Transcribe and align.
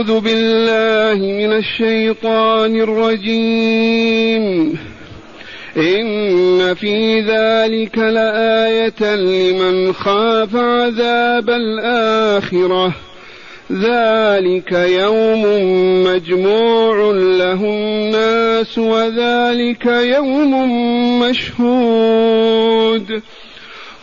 أعوذ 0.00 0.20
بالله 0.20 1.14
من 1.14 1.52
الشيطان 1.52 2.80
الرجيم. 2.80 4.78
إن 5.76 6.74
في 6.74 7.20
ذلك 7.20 7.98
لآية 7.98 9.14
لمن 9.14 9.92
خاف 9.92 10.56
عذاب 10.56 11.50
الآخرة. 11.50 12.94
ذلك 13.72 14.72
يوم 14.72 15.42
مجموع 16.04 17.12
له 17.14 17.64
الناس 17.64 18.78
وذلك 18.78 19.86
يوم 19.86 20.70
مشهود. 21.20 23.22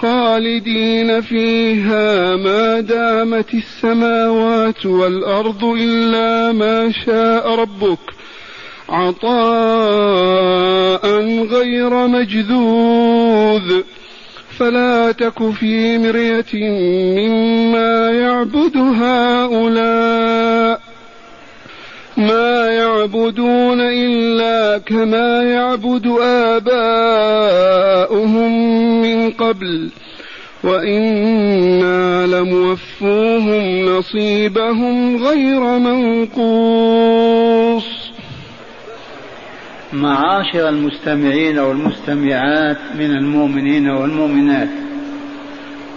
خالدين 0.00 1.20
فيها 1.20 2.36
ما 2.36 2.80
دامت 2.80 3.54
السماوات 3.54 4.86
والأرض 4.86 5.64
إلا 5.64 6.52
ما 6.52 6.92
شاء 7.06 7.54
ربك 7.54 7.98
عطاء 8.88 9.38
غير 11.44 12.06
مجذوذ 12.06 13.82
فلا 14.58 15.12
تك 15.12 15.50
في 15.50 15.98
مرية 15.98 16.54
مما 17.18 18.10
يعبد 18.10 18.76
هؤلاء 18.76 20.77
ما 22.18 22.66
يعبدون 22.66 23.80
إلا 23.80 24.78
كما 24.78 25.42
يعبد 25.42 26.06
آباؤهم 26.22 27.02
من 29.02 29.30
قبل. 29.30 29.88
وإنا 30.64 32.26
لموفوهم 32.26 33.84
نصيبهم 33.84 35.24
غير 35.24 35.78
منقوص. 35.78 37.84
معاشر 39.92 40.68
المستمعين 40.68 41.58
والمستمعات 41.58 42.78
من 42.94 43.10
المؤمنين 43.10 43.88
والمؤمنات. 43.88 44.68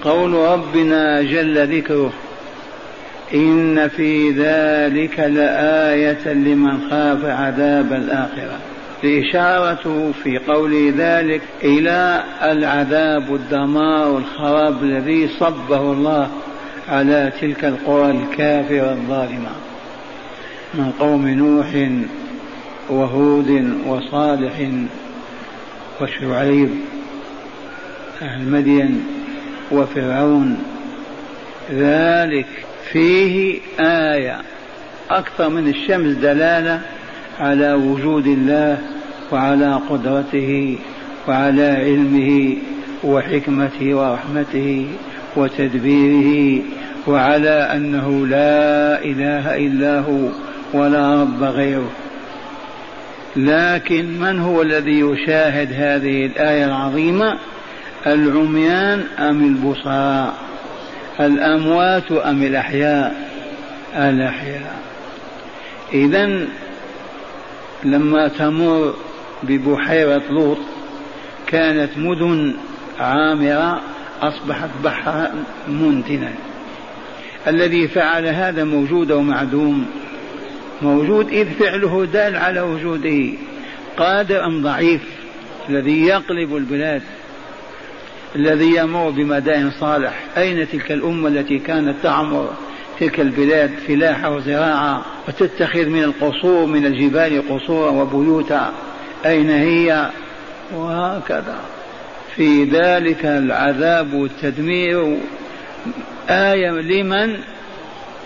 قول 0.04 0.34
ربنا 0.34 1.22
جل 1.22 1.78
ذكره. 1.78 2.14
إن 3.34 3.88
في 3.88 4.32
ذلك 4.32 5.20
لآية 5.20 6.34
لمن 6.34 6.90
خاف 6.90 7.26
عذاب 7.26 7.94
الآخرة. 7.94 8.60
الإشارة 9.04 10.12
في 10.24 10.38
قول 10.38 10.92
ذلك 10.92 11.42
إلى 11.64 12.24
العذاب 12.44 13.30
والدمار 13.30 14.08
والخراب 14.08 14.84
الذي 14.84 15.28
صبه 15.28 15.82
الله 15.82 16.30
على 16.90 17.32
تلك 17.42 17.66
القرى 17.66 18.12
الكافرة 18.12 18.92
الظالمة. 18.92 19.52
من 20.74 20.92
قوم 21.00 21.28
نوح 21.28 21.90
وهود 22.90 23.78
وصالح 23.88 24.70
وشعيب 26.02 26.70
أهل 28.22 28.50
مدين 28.50 29.06
وفرعون. 29.72 30.64
ذلك 31.72 32.48
فيه 32.92 33.60
آية. 33.80 34.42
أكثر 35.10 35.50
من 35.50 35.68
الشمس 35.68 36.18
دلالة 36.18 36.82
على 37.40 37.74
وجود 37.74 38.28
الله 38.28 38.78
وعلى 39.32 39.80
قدرته 39.90 40.78
وعلى 41.28 41.68
علمه 41.70 42.58
وحكمته 43.04 43.96
ورحمته 43.96 44.88
وتدبيره 45.36 46.62
وعلى 47.08 47.50
أنه 47.50 48.28
لا 48.28 49.04
إله 49.04 49.58
إلا 49.58 50.00
هو 50.00 50.30
ولا 50.74 51.22
رب 51.22 51.44
غيره. 51.44 51.92
لكن 53.36 54.20
من 54.20 54.40
هو 54.40 54.62
الذي 54.62 55.00
يشاهد 55.00 55.74
هذه 55.74 56.26
الآية 56.26 56.66
العظيمة؟ 56.66 57.38
العميان 58.08 59.04
أم 59.20 59.44
البصراء 59.44 60.51
الأموات 61.20 62.12
أم 62.12 62.44
الأحياء؟ 62.44 63.30
الأحياء. 63.96 64.80
إذا 65.94 66.48
لما 67.84 68.28
تمر 68.28 68.94
ببحيرة 69.44 70.22
لوط 70.30 70.58
كانت 71.48 71.90
مدن 71.98 72.54
عامرة 73.00 73.82
أصبحت 74.22 74.70
بحرا 74.84 75.32
منتنا. 75.68 76.32
الذي 77.48 77.88
فعل 77.88 78.26
هذا 78.26 78.64
موجود 78.64 79.12
ومعدوم 79.12 79.86
موجود 80.82 81.30
إذ 81.30 81.50
فعله 81.60 82.06
دال 82.06 82.36
على 82.36 82.62
وجوده 82.62 83.30
قادر 83.98 84.46
أم 84.46 84.64
ضعيف؟ 84.64 85.02
الذي 85.70 86.06
يقلب 86.06 86.56
البلاد. 86.56 87.02
الذي 88.36 88.76
يمر 88.76 89.10
بمدائن 89.10 89.72
صالح. 89.72 90.26
أين 90.38 90.70
تلك 90.70 90.92
الأمة 90.92 91.28
التي 91.28 91.60
كانت 91.60 91.96
تعمر 92.04 92.50
تلك 93.00 93.20
البلاد 93.20 93.72
فلاحة 93.88 94.36
وزراعة 94.36 95.06
وتتخذ 95.28 95.86
من 95.86 96.04
القصور 96.04 96.66
من 96.66 96.86
الجبال 96.86 97.50
قصورا 97.50 97.90
وبيوتا؟ 97.90 98.72
أين 99.26 99.50
هي؟ 99.50 100.10
وهكذا. 100.76 101.60
في 102.36 102.64
ذلك 102.64 103.26
العذاب 103.26 104.14
والتدمير. 104.14 105.18
آية 106.30 106.72
لمن؟ 106.72 107.38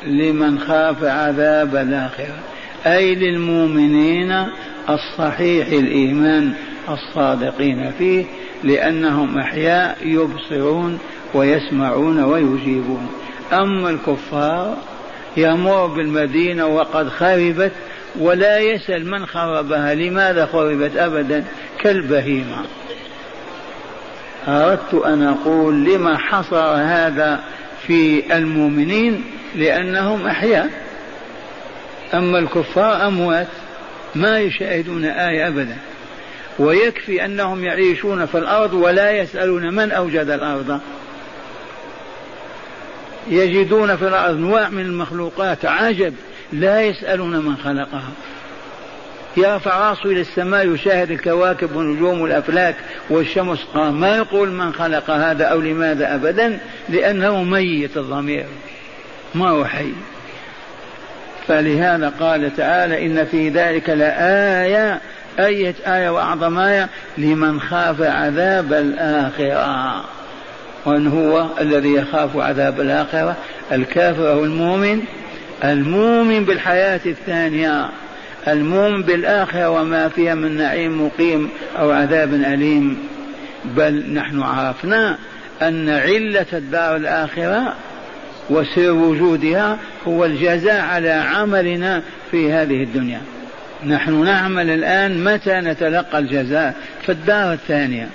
لمن 0.06 0.60
خاف 0.60 1.04
عذاب 1.04 1.76
الآخرة. 1.76 2.40
أي 2.86 3.16
للمؤمنين 3.16 4.48
الصحيح 4.90 5.68
الإيمان. 5.68 6.54
الصادقين 6.90 7.91
فيه 7.97 8.25
لأنهم 8.63 9.38
أحياء 9.38 9.97
يبصرون 10.01 11.00
ويسمعون 11.34 12.23
ويجيبون. 12.23 13.09
أما 13.53 13.90
الكفار 13.90 14.78
يمر 15.38 15.88
بالمدينة 15.88 16.66
وقد 16.66 17.09
خربت 17.09 17.72
ولا 18.19 18.59
يسأل 18.59 19.12
من 19.12 19.25
خربها 19.25 19.95
لماذا 19.95 20.45
خربت 20.45 20.97
أبدا؟ 20.97 21.44
كالبهيمة. 21.79 22.66
أردت 24.48 24.94
أن 24.94 25.24
أقول 25.24 25.86
لما 25.86 26.18
حصر 26.18 26.75
هذا 26.75 27.44
في 27.88 28.24
المؤمنين 28.38 29.24
لأنهم 29.56 30.27
أحياء. 30.27 30.69
أما 32.13 32.39
الكفار 32.39 33.07
أموات 33.07 33.48
ما 34.15 34.39
يشاهدون 34.39 35.06
آية 35.06 35.48
أبدا. 35.48 35.77
ويكفي 36.60 37.25
أنهم 37.25 37.63
يعيشون 37.63 38.25
في 38.25 38.38
الأرض 38.38 38.74
ولا 38.74 39.12
يسألون 39.12 39.75
من 39.75 39.92
أوجد 39.92 40.30
الأرض. 40.30 40.80
يجدون 43.30 43.96
في 43.96 44.07
الأرض 44.07 44.36
أنواع 44.36 44.69
من 44.69 44.81
المخلوقات 44.81 45.66
عجب 45.66 46.13
لا 46.54 46.81
يسألون 46.81 47.46
من 47.46 47.57
خلقها. 47.57 48.12
يرفع 49.38 49.90
راسه 49.90 50.06
إلى 50.06 50.22
السماء 50.22 50.74
يشاهد 50.74 51.12
الكواكب 51.12 51.75
والنجوم 51.75 52.22
والأفلاك 52.22 52.75
والشمس. 53.10 53.60
ما 53.75 54.18
يقول 54.18 54.50
من 54.50 54.74
خلق 54.74 55.10
هذا 55.10 55.46
أو 55.46 55.60
لماذا 55.60 56.16
أبدا؟ 56.16 56.60
لأنه 56.90 57.44
ميت 57.44 57.98
الضمير 57.98 58.46
ما 59.36 59.50
هو 59.50 59.66
حي. 59.66 59.92
فلهذا 61.48 62.13
قال 62.19 62.56
تعالى 62.56 63.06
إن 63.06 63.25
في 63.25 63.50
ذلك 63.50 63.90
لآية 63.90 65.01
أية 65.40 65.76
آية 65.88 66.10
وأعظم 66.10 66.58
آية؟ 66.58 66.90
لمن 67.18 67.62
خاف 67.62 68.02
عذاب 68.02 68.74
الآخرة. 68.74 70.04
من 70.86 71.08
هو 71.08 71.46
الذي 71.62 71.94
يخاف 71.94 72.38
عذاب 72.38 72.82
الآخرة؟ 72.82 73.36
الكافر 73.72 74.32
أو 74.32 74.44
المؤمن؟ 74.44 75.02
المؤمن 75.64 76.46
بالحياة 76.46 77.02
الثانية. 77.06 77.90
المؤمن 78.48 79.02
بالآخرة 79.02 79.70
وما 79.70 80.08
فيها 80.08 80.36
من 80.36 80.58
نعيم 80.58 81.06
مقيم 81.06 81.50
أو 81.80 81.92
عذاب 81.92 82.34
أليم. 82.34 82.98
بل 83.66 84.14
نحن 84.14 84.42
عرفنا 84.42 85.18
أن 85.62 85.90
علة 85.90 86.46
الدار 86.54 86.96
الآخرة 86.96 87.74
وسر 88.50 88.92
وجودها 88.92 89.78
هو 90.08 90.26
الجزاء 90.26 90.82
على 90.82 91.10
عملنا 91.10 92.02
في 92.32 92.52
هذه 92.52 92.84
الدنيا. 92.84 93.22
نحن 93.83 94.24
نعمل 94.24 94.69
الآن 94.69 95.24
متى 95.24 95.54
نتلقى 95.54 96.19
الجزاء؟ 96.19 96.75
في 97.06 97.12
الدار 97.12 97.54
الثانية. 97.54 98.10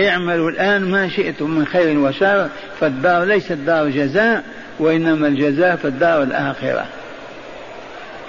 اعملوا 0.00 0.50
الآن 0.50 0.90
ما 0.90 1.08
شئتم 1.08 1.50
من 1.50 1.66
خير 1.66 1.98
وشر 1.98 2.48
فالدار 2.80 3.24
ليست 3.24 3.52
دار 3.52 3.88
جزاء 3.88 4.44
وإنما 4.78 5.28
الجزاء 5.28 5.76
في 5.76 5.84
الدار 5.84 6.22
الآخرة. 6.22 6.86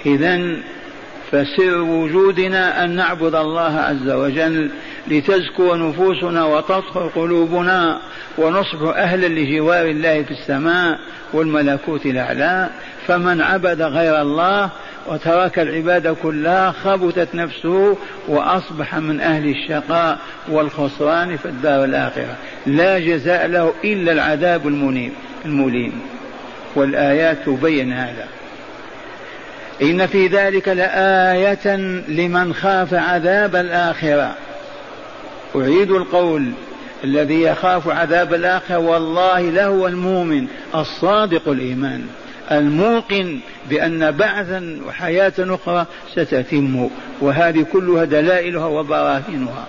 إذا 0.06 0.40
فسر 1.30 1.80
وجودنا 1.80 2.84
أن 2.84 2.96
نعبد 2.96 3.34
الله 3.34 3.78
عز 3.78 4.10
وجل 4.10 4.70
لتزكو 5.08 5.74
نفوسنا 5.74 6.44
وتطهر 6.44 7.10
قلوبنا 7.14 7.98
ونصبح 8.38 8.96
أهلا 8.96 9.26
لجوار 9.26 9.86
الله 9.86 10.22
في 10.22 10.30
السماء 10.30 10.98
والملكوت 11.32 12.06
الأعلى. 12.06 12.68
فمن 13.06 13.40
عبد 13.40 13.82
غير 13.82 14.22
الله 14.22 14.70
وترك 15.08 15.58
العبادة 15.58 16.14
كلها 16.22 16.70
خبثت 16.70 17.34
نفسه 17.34 17.96
وأصبح 18.28 18.94
من 18.94 19.20
أهل 19.20 19.48
الشقاء 19.48 20.18
والخسران 20.48 21.36
في 21.36 21.46
الدار 21.46 21.84
الآخرة. 21.84 22.36
لا 22.66 22.98
جزاء 22.98 23.46
له 23.46 23.72
إلا 23.84 24.12
العذاب 24.12 24.66
المنيب 24.66 25.12
المليم. 25.44 26.00
والآيات 26.74 27.38
تبين 27.46 27.92
هذا. 27.92 28.28
إن 29.82 30.06
في 30.06 30.26
ذلك 30.26 30.68
لآية 30.68 31.76
لمن 32.08 32.54
خاف 32.54 32.94
عذاب 32.94 33.56
الآخرة. 33.56 34.34
أعيد 35.56 35.90
القول. 35.90 36.50
الذي 37.04 37.42
يخاف 37.42 37.88
عذاب 37.88 38.34
الآخرة 38.34 38.78
والله 38.78 39.40
لهو 39.40 39.86
المؤمن 39.86 40.46
الصادق 40.74 41.48
الإيمان. 41.48 42.06
الموقن 42.52 43.38
بأن 43.70 44.10
بعثا 44.10 44.78
وحياة 44.88 45.32
أخرى 45.38 45.86
ستتم 46.12 46.88
وهذه 47.20 47.66
كلها 47.72 48.04
دلائلها 48.04 48.66
وبراهينها. 48.66 49.66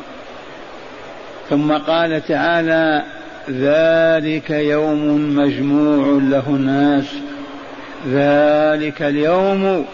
ثم 1.49 1.73
قال 1.73 2.27
تعالى 2.27 3.03
ذلك 3.49 4.49
يوم 4.49 5.35
مجموع 5.35 6.21
له 6.21 6.47
الناس. 6.47 7.05
ذلك 8.07 9.01
اليوم 9.01 9.85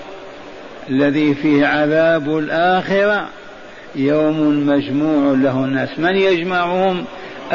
الذي 0.90 1.36
فيه 1.36 1.66
عذاب 1.66 2.38
الآخرة 2.38 3.28
يوم 3.96 4.68
مجموع 4.68 5.34
له 5.34 5.66
الناس. 5.66 6.00
من 6.00 6.16
يجمعهم؟ 6.16 7.06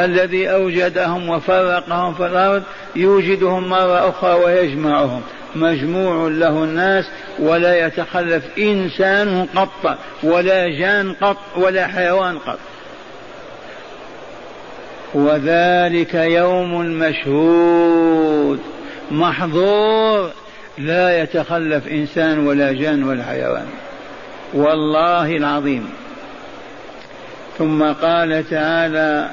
الذي 0.05 0.49
أوجدهم 0.49 1.29
وفرقهم 1.29 2.13
في 2.13 2.25
الأرض 2.25 2.63
يوجدهم 2.95 3.69
مرة 3.69 4.09
أخرى 4.09 4.33
ويجمعهم. 4.33 5.21
مجموع 5.55 6.27
له 6.27 6.63
الناس 6.63 7.05
ولا 7.39 7.87
يتخلف 7.87 8.43
إنسان 8.57 9.47
قط 9.55 9.97
ولا 10.23 10.69
جان 10.79 11.13
قط 11.13 11.37
ولا 11.57 11.87
حيوان 11.87 12.37
قط. 12.37 12.59
وذلك 15.13 16.13
يوم 16.13 16.81
مشهود 16.81 18.59
محظور. 19.11 20.31
لا 20.77 21.21
يتخلف 21.21 21.87
إنسان 21.87 22.47
ولا 22.47 22.71
جان 22.71 23.03
ولا 23.03 23.23
حيوان. 23.23 23.65
والله 24.53 25.37
العظيم. 25.37 25.89
ثم 27.57 27.83
قال 27.83 28.49
تعالى 28.49 29.29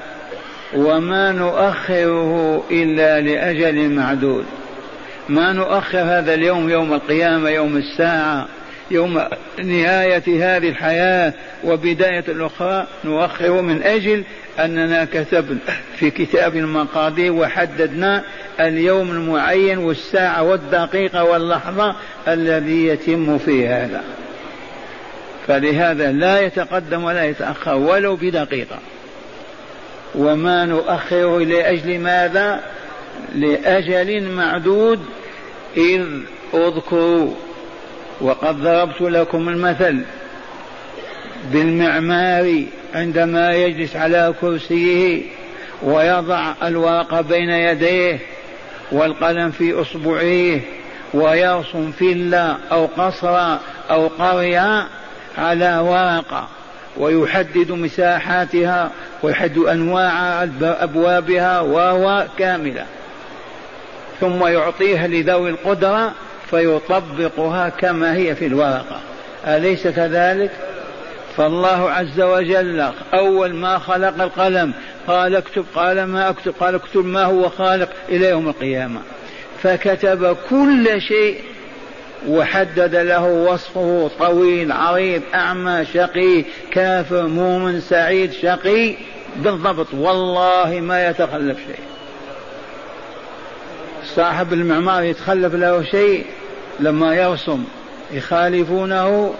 وما 0.74 1.32
نؤخره 1.32 2.64
إلا 2.70 3.20
لأجل 3.20 3.88
معدود. 3.88 4.44
ما 5.28 5.52
نؤخر 5.52 5.98
هذا 5.98 6.34
اليوم 6.34 6.70
يوم 6.70 6.94
القيامة 6.94 7.48
يوم 7.48 7.76
الساعة 7.76 8.48
يوم 8.90 9.22
نهاية 9.64 10.22
هذه 10.26 10.68
الحياة 10.68 11.32
وبداية 11.64 12.24
الأخرى 12.28 12.86
نؤخر 13.04 13.62
من 13.62 13.82
أجل 13.82 14.24
أننا 14.58 15.04
كتبنا 15.04 15.58
في 15.96 16.10
كتاب 16.10 16.56
المقادير 16.56 17.32
وحددنا 17.32 18.22
اليوم 18.60 19.10
المعين 19.10 19.78
والساعة 19.78 20.42
والدقيقة 20.42 21.24
واللحظة 21.24 21.94
الذي 22.28 22.86
يتم 22.86 23.38
فيه 23.38 23.84
هذا. 23.84 24.04
فلهذا 25.46 26.12
لا 26.12 26.40
يتقدم 26.40 27.04
ولا 27.04 27.24
يتأخر 27.24 27.74
ولو 27.74 28.16
بدقيقة. 28.16 28.78
وما 30.14 30.64
نؤخره 30.64 31.38
لأجل 31.38 31.98
ماذا؟ 31.98 32.60
لأجل 33.34 34.22
معدود 34.22 35.00
إذ 35.76 36.06
أذكروا 36.54 37.30
وقد 38.20 38.62
ضربت 38.62 39.00
لكم 39.00 39.48
المثل 39.48 40.02
بالمعمار 41.52 42.62
عندما 42.94 43.54
يجلس 43.54 43.96
على 43.96 44.34
كرسيه 44.40 45.22
ويضع 45.82 46.52
الورق 46.62 47.20
بين 47.20 47.50
يديه 47.50 48.18
والقلم 48.92 49.50
في 49.50 49.72
أصبعيه 49.72 50.60
ويرسم 51.14 51.90
فيلا 51.90 52.56
أو 52.72 52.86
قصرا 52.86 53.60
أو 53.90 54.06
قريه 54.06 54.86
على 55.38 55.78
ورقة. 55.78 56.48
ويحدد 56.98 57.72
مساحاتها 57.72 58.90
ويحدد 59.22 59.58
أنواع 59.58 60.42
أبوابها 60.62 61.60
وهو 61.60 62.26
كاملة. 62.38 62.84
ثم 64.20 64.46
يعطيها 64.46 65.06
لذوي 65.06 65.50
القدرة 65.50 66.12
فيطبقها 66.50 67.68
كما 67.68 68.16
هي 68.16 68.34
في 68.34 68.46
الورقة. 68.46 69.00
أليس 69.46 69.88
كذلك؟ 69.88 70.50
فالله 71.36 71.90
عز 71.90 72.20
وجل 72.20 72.90
أول 73.14 73.54
ما 73.54 73.78
خلق 73.78 74.22
القلم. 74.22 74.72
قال 75.06 75.36
اكتب 75.36 75.64
قال 75.74 76.04
ما 76.04 76.28
أكتب 76.30 76.54
قال 76.60 76.74
اكتب 76.74 77.04
ما 77.04 77.24
هو 77.24 77.48
خالق 77.48 77.88
إلى 78.08 78.28
يوم 78.28 78.48
القيامة. 78.48 79.00
فكتب 79.62 80.36
كل 80.50 81.00
شيء 81.00 81.40
وحدد 82.28 82.94
له 82.94 83.24
وصفه 83.24 84.10
طويل 84.18 84.72
عريض 84.72 85.22
أعمى 85.34 85.84
شقي 85.94 86.44
كافر 86.70 87.26
مؤمن 87.26 87.80
سعيد 87.80 88.32
شقي. 88.32 88.94
بالضبط 89.36 89.94
والله 89.94 90.80
ما 90.80 91.08
يتخلف 91.08 91.58
شيء. 91.58 91.84
صاحب 94.04 94.52
المعمار 94.52 95.02
يتخلف 95.02 95.54
له 95.54 95.82
شيء 95.82 96.24
لما 96.80 97.14
يرسم 97.14 97.64
يخالفونه 98.12 99.34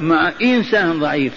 مع 0.00 0.32
إنسان 0.42 1.00
ضعيف. 1.00 1.32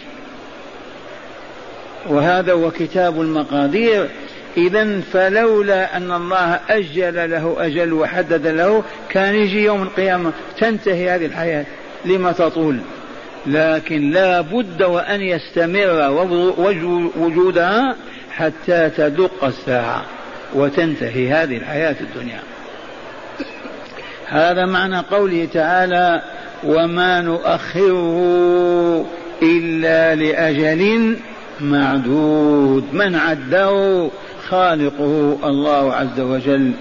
وهذا 2.07 2.53
هو 2.53 2.71
كتاب 2.71 3.21
المقادير. 3.21 4.09
إذا 4.57 5.01
فلولا 5.13 5.97
أن 5.97 6.11
الله 6.11 6.59
أجل 6.69 7.31
له 7.31 7.55
أجل 7.59 7.93
وحدد 7.93 8.47
له 8.47 8.83
كان 9.09 9.35
يجي 9.35 9.63
يوم 9.63 9.83
القيامة 9.83 10.31
تنتهي 10.59 11.09
هذه 11.09 11.25
الحياة. 11.25 11.65
لما 12.05 12.31
تطول؟ 12.31 12.79
لكن 13.47 14.11
لا 14.11 14.41
بد 14.41 14.83
وأن 14.83 15.21
يستمر 15.21 16.09
وجودها 17.17 17.95
حتى 18.31 18.89
تدق 18.89 19.43
الساعة 19.43 20.05
وتنتهي 20.53 21.29
هذه 21.33 21.57
الحياة 21.57 21.95
الدنيا. 22.01 22.39
هذا 24.27 24.65
معنى 24.65 24.97
قوله 24.97 25.47
تعالى 25.53 26.21
وما 26.63 27.21
نؤخره 27.21 29.05
إلا 29.43 30.15
لأجل 30.15 31.17
معدود. 31.61 32.93
من 32.93 33.15
عده؟ 33.15 34.09
خالقه 34.51 35.37
الله 35.43 35.93
عز 35.93 36.19
وجل 36.19 36.71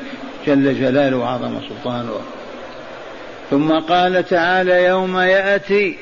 جل 0.46 0.80
جلاله 0.80 1.16
وعظم 1.16 1.60
سلطانه. 1.68 2.20
ثم 3.50 3.72
قال 3.72 4.28
تعالى 4.28 4.84
يوم 4.84 5.18
يأتي 5.18 5.96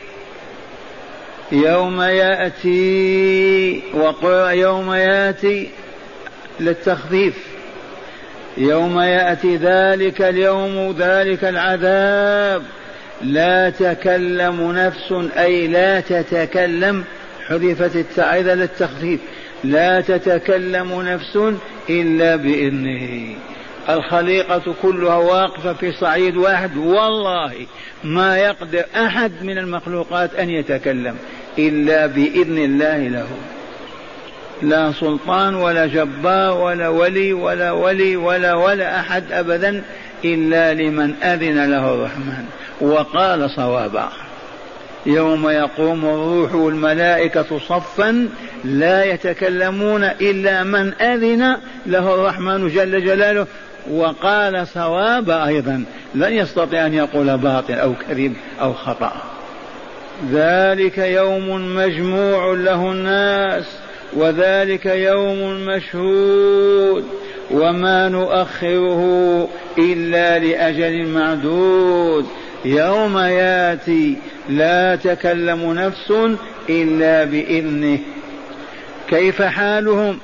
يوم 1.53 2.03
يأتي 2.03 3.83
يوم 4.51 4.93
يأتي 4.95 5.69
للتخفيف. 6.61 7.35
يوم 8.57 9.01
يأتي 9.01 9.57
ذلك 9.57 10.23
اليوم 10.23 10.95
ذلك 10.99 11.45
العذاب. 11.45 12.63
لا 13.23 13.71
تكلم 13.71 14.73
نفس 14.73 15.15
أي 15.39 15.67
لا 15.67 16.01
تتكلم 16.01 17.05
حذفت 17.49 17.97
التاء 17.97 18.41
إذا 18.41 18.55
للتخفيف. 18.55 19.21
لا 19.65 20.01
تتكلم 20.01 21.03
نفس 21.03 21.39
إلا 21.91 22.37
بإذنه. 22.37 23.35
الخليقة 23.89 24.75
كلها 24.83 25.17
واقفة 25.17 25.73
في 25.73 25.93
صعيد 25.93 26.37
واحد 26.37 26.77
والله 26.77 27.53
ما 28.05 28.39
يقدر 28.39 28.85
أحد 28.97 29.33
من 29.43 29.59
المخلوقات 29.59 30.35
أن 30.35 30.51
يتكلم 30.51 31.17
إلا 31.59 32.07
بإذن 32.07 32.59
الله 32.59 33.09
له. 33.09 33.29
لا 34.63 34.93
سلطان 34.93 35.55
ولا 35.55 35.87
جبار 35.87 36.59
ولا 36.59 36.89
ولي 36.89 37.33
ولا 37.33 37.73
ولي 37.73 38.17
ولا 38.17 38.55
ولا 38.55 39.01
أحد 39.01 39.33
أبدا 39.33 39.83
إلا 40.25 40.75
لمن 40.75 41.15
أذن 41.23 41.71
له 41.71 41.95
الرحمن 41.95 42.45
وقال 42.81 43.51
صوابا. 43.51 44.09
يوم 45.07 45.49
يقوم 45.49 46.05
الروح 46.05 46.55
والملائكة 46.55 47.59
صفا 47.59 48.29
لا 48.65 49.05
يتكلمون 49.05 50.05
إلا 50.05 50.65
من 50.65 50.93
أذن 51.01 51.57
له 51.87 52.15
الرحمن 52.15 52.69
جل 52.69 53.05
جلاله 53.05 53.47
وقال 53.91 54.67
صوابا 54.67 55.47
أيضا. 55.47 55.85
لن 56.15 56.33
يستطيع 56.33 56.87
أن 56.87 56.95
يقول 56.95 57.39
باطل 57.39 57.75
أو 57.75 57.93
كذب 58.09 58.35
أو 58.61 58.73
خطأ. 58.73 59.13
ذلك 60.33 60.99
يوم 60.99 61.77
مجموع 61.77 62.55
له 62.55 62.93
الناس 62.93 63.65
وذلك 64.13 64.87
يوم 64.87 65.67
مشهود 65.67 67.05
وما 67.51 68.09
نؤخره 68.09 69.49
إلا 69.79 70.39
لأجل 70.39 71.07
معدود. 71.07 72.27
يوم 72.65 73.19
ياتي 73.19 74.17
لا 74.49 74.97
تكلم 74.97 75.73
نفس 75.73 76.13
إلا 76.71 77.25
بإذنه. 77.25 77.99
كيف 79.09 79.43
حالهم؟ 79.43 80.19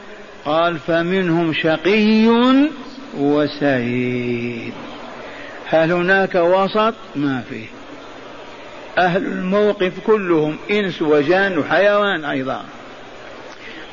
قال 0.44 0.78
فمنهم 0.78 1.52
شقي 1.52 2.28
وسعيد. 3.18 4.72
هل 5.66 5.92
هناك 5.92 6.34
وسط؟ 6.34 6.94
ما 7.16 7.42
فيه 7.50 7.66
أهل 8.98 9.26
الموقف 9.26 9.92
كلهم 10.06 10.56
إنس 10.70 11.02
وجان 11.02 11.58
وحيوان 11.58 12.24
أيضا. 12.24 12.64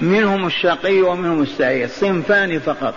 منهم 0.02 0.48
الشقي 0.48 1.02
ومنهم 1.02 1.42
السعيد 1.42 1.90
صنفان 1.90 2.60
فقط. 2.60 2.94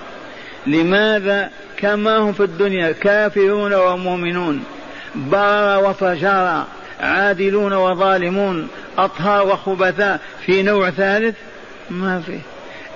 لماذا؟ 0.67 1.51
كما 1.77 2.17
هم 2.17 2.33
في 2.33 2.43
الدنيا 2.43 2.93
كافرون 2.93 3.75
ومؤمنون. 3.75 4.65
بار 5.15 5.85
وفجار 5.85 6.67
عادلون 7.01 7.73
وظالمون 7.73 8.69
أطهار 8.99 9.47
وخبثاء 9.47 10.21
في 10.47 10.63
نوع 10.63 10.91
ثالث؟ 10.91 11.37
ما 11.91 12.21
في. 12.21 12.39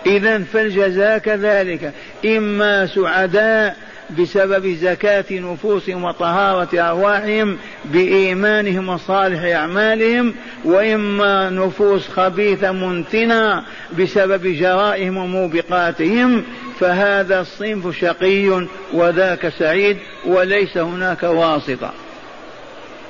إذا 0.07 0.38
فالجزاء 0.38 1.19
كذلك. 1.19 1.93
إما 2.25 2.87
سعداء 2.87 3.76
بسبب 4.19 4.67
زكاة 4.67 5.25
نفوسهم 5.31 6.05
وطهارة 6.05 6.90
أرواحهم 6.90 7.59
بإيمانهم 7.85 8.88
وصالح 8.88 9.43
أعمالهم 9.43 10.35
وإما 10.64 11.50
نفوس 11.50 12.09
خبيثة 12.09 12.73
منتنة 12.73 13.62
بسبب 13.99 14.47
جرائهم 14.47 15.17
وموبقاتهم 15.17 16.45
فهذا 16.81 17.40
الصنف 17.40 17.99
شقي 17.99 18.67
وذاك 18.93 19.49
سعيد 19.49 19.97
وليس 20.26 20.78
هناك 20.78 21.23
واسطة. 21.23 21.93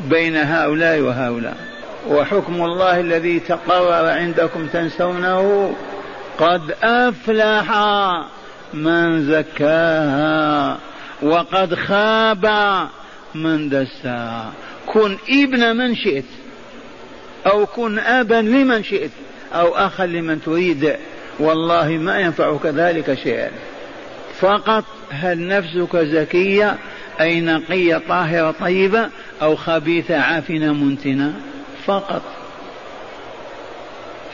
بين 0.00 0.36
هؤلاء 0.36 1.00
وهؤلاء. 1.00 1.56
وحكم 2.08 2.64
الله 2.64 3.00
الذي 3.00 3.40
تقرر 3.40 4.08
عندكم 4.10 4.66
تنسونه 4.66 5.74
قد 6.38 6.74
أفلح 6.82 7.72
من 8.74 9.30
زكاها 9.30 10.78
وقد 11.22 11.74
خاب 11.74 12.46
من 13.34 13.68
دساها. 13.68 14.52
كن 14.86 15.16
ابن 15.28 15.76
من 15.76 15.94
شئت 15.94 16.24
أو 17.46 17.66
كن 17.66 17.98
أبا 17.98 18.34
لمن 18.34 18.82
شئت 18.82 19.10
أو 19.54 19.76
أخا 19.76 20.06
لمن 20.06 20.42
تريد. 20.42 20.96
والله 21.38 21.88
ما 21.88 22.18
ينفعك 22.18 22.66
ذلك 22.66 23.14
شيئا. 23.14 23.50
فقط 24.40 24.84
هل 25.10 25.48
نفسك 25.48 25.96
زكية 25.96 26.76
أي 27.20 27.40
نقية 27.40 28.02
طاهرة 28.08 28.50
طيبة 28.50 29.08
أو 29.42 29.56
خبيثة 29.56 30.18
عافنة 30.18 30.72
منتنة 30.72 31.34
فقط. 31.86 32.22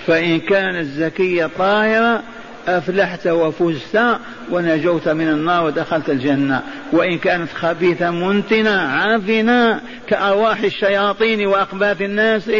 فإن 0.06 0.40
كانت 0.40 0.86
زكية 0.86 1.50
طاهرة 1.58 2.22
أفلحت 2.68 3.26
وفزت 3.26 4.18
ونجوت 4.50 5.08
من 5.08 5.28
النار 5.28 5.64
ودخلت 5.64 6.10
الجنة. 6.10 6.62
وإن 6.92 7.18
كانت 7.18 7.50
خبيثة 7.52 8.10
منتنة 8.10 8.80
عافنة 8.80 9.80
كأرواح 10.06 10.60
الشياطين 10.60 11.46
وأقباث 11.46 12.02
الناس 12.02 12.50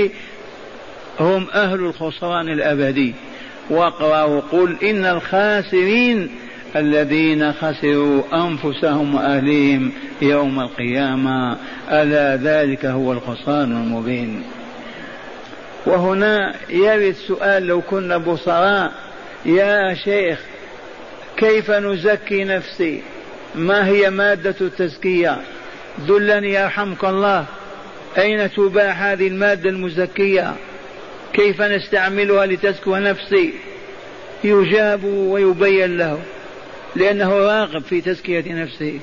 هم 1.21 1.47
أهل 1.55 1.81
الخسران 1.81 2.49
الأبدي. 2.49 3.15
واقرأوا 3.71 4.41
قل 4.41 4.77
إن 4.83 5.05
الخاسرين 5.05 6.31
الذين 6.77 7.53
خسروا 7.53 8.23
أنفسهم 8.33 9.15
وأهليهم 9.15 9.93
يوم 10.23 10.61
القيامة. 10.61 11.57
ألا 11.91 12.37
ذلك 12.37 12.85
هو 12.85 13.13
الخسران 13.13 13.73
المبين. 13.73 14.43
وهنا 15.87 16.55
يرد 16.71 17.15
سؤال 17.29 17.67
لو 17.67 17.81
كنا 17.81 18.17
بصراء. 18.17 18.93
يا 19.47 19.95
شيخ 19.95 20.39
كيف 21.37 21.71
نزكي 21.71 22.45
نفسي؟ 22.45 23.03
ما 23.55 23.87
هي 23.87 24.11
مادة 24.11 24.55
التزكية؟ 24.61 25.37
دلني 26.09 26.53
يرحمك 26.53 27.05
الله. 27.05 27.45
أين 28.19 28.51
تباع 28.53 28.91
هذه 28.91 29.29
المادة 29.29 29.71
المزكية؟ 29.71 30.55
كيف 31.33 31.63
نستعملها 31.63 32.47
لتزكو 32.47 32.97
نفسي؟ 32.97 33.55
يجاب 34.45 35.05
ويبين 35.05 35.97
له. 35.97 36.19
لأنه 36.97 37.39
راغب 37.39 37.83
في 37.83 38.01
تزكية 38.01 38.53
نفسه. 38.53 39.01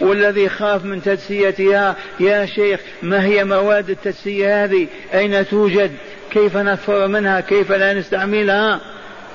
والذي 0.00 0.48
خاف 0.48 0.84
من 0.84 1.02
تجسيتها 1.02 1.96
يا 2.20 2.46
شيخ 2.46 2.80
ما 3.02 3.24
هي 3.24 3.44
مواد 3.44 3.90
التجسية 3.90 4.64
هذه؟ 4.64 4.86
أين 5.14 5.48
توجد؟ 5.48 5.90
كيف 6.30 6.56
نكفر 6.56 7.06
منها؟ 7.06 7.40
كيف 7.40 7.72
لا 7.72 7.94
نستعملها؟ 7.94 8.80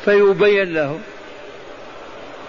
فيبين 0.06 0.74
له. 0.74 1.00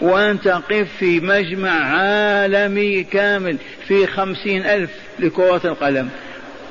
وأنت 0.01 0.49
قف 0.49 0.89
في 0.99 1.21
مجمع 1.21 1.71
عالمي 1.71 3.05
كامل 3.05 3.57
في 3.89 4.07
خمسين 4.07 4.67
ألف 4.67 4.91
لكرة 5.19 5.61
القلم 5.65 6.09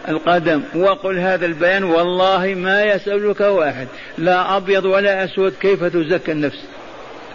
القدم. 0.08 0.62
وقل 0.76 1.20
هذا 1.20 1.46
البيان 1.46 1.84
والله 1.84 2.54
ما 2.58 2.84
يسألك 2.84 3.42
واحد. 3.42 3.88
لا 4.18 4.58
أبيض 4.58 4.86
ولا 4.86 5.24
أسود 5.24 5.54
كيف 5.62 5.84
تزكى 5.84 6.32
النفس؟ 6.32 6.60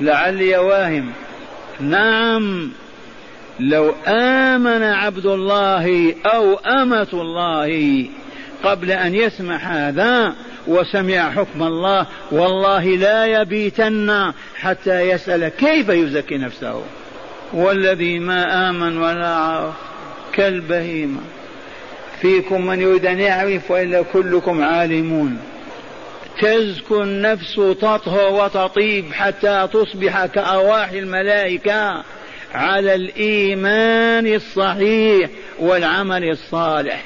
لعلي 0.01 0.57
واهم. 0.57 1.13
نعم. 1.81 2.71
لو 3.61 3.95
آمن 4.07 4.83
عبد 4.83 5.27
الله 5.27 6.15
أو 6.27 6.55
أمة 6.55 7.09
الله 7.13 8.07
قبل 8.65 8.91
أن 8.91 9.15
يسمع 9.15 9.57
هذا 9.57 10.35
وسمع 10.67 11.31
حكم 11.31 11.63
الله 11.63 12.07
والله 12.31 12.85
لا 12.85 13.27
يبيتن 13.27 14.33
حتى 14.55 15.01
يسأل 15.01 15.49
كيف 15.49 15.89
يزكي 15.89 16.37
نفسه. 16.39 16.83
والذي 17.53 18.19
ما 18.19 18.71
آمن 18.71 18.99
ولا 18.99 19.35
عرف 19.35 19.75
كالبهيمة. 20.33 21.21
فيكم 22.21 22.67
من 22.67 22.81
يريد 22.81 23.07
أن 23.07 23.19
يعرف 23.19 23.71
وإلا 23.71 24.03
كلكم 24.03 24.63
عالمون. 24.63 25.39
تزكو 26.41 27.03
النفس 27.03 27.55
تطهر 27.55 28.33
وتطيب 28.33 29.13
حتى 29.13 29.69
تصبح 29.73 30.27
كأرواح 30.27 30.91
الملائكة 30.91 32.03
على 32.55 32.95
الإيمان 32.95 34.27
الصحيح 34.27 35.31
والعمل 35.59 36.31
الصالح. 36.31 37.05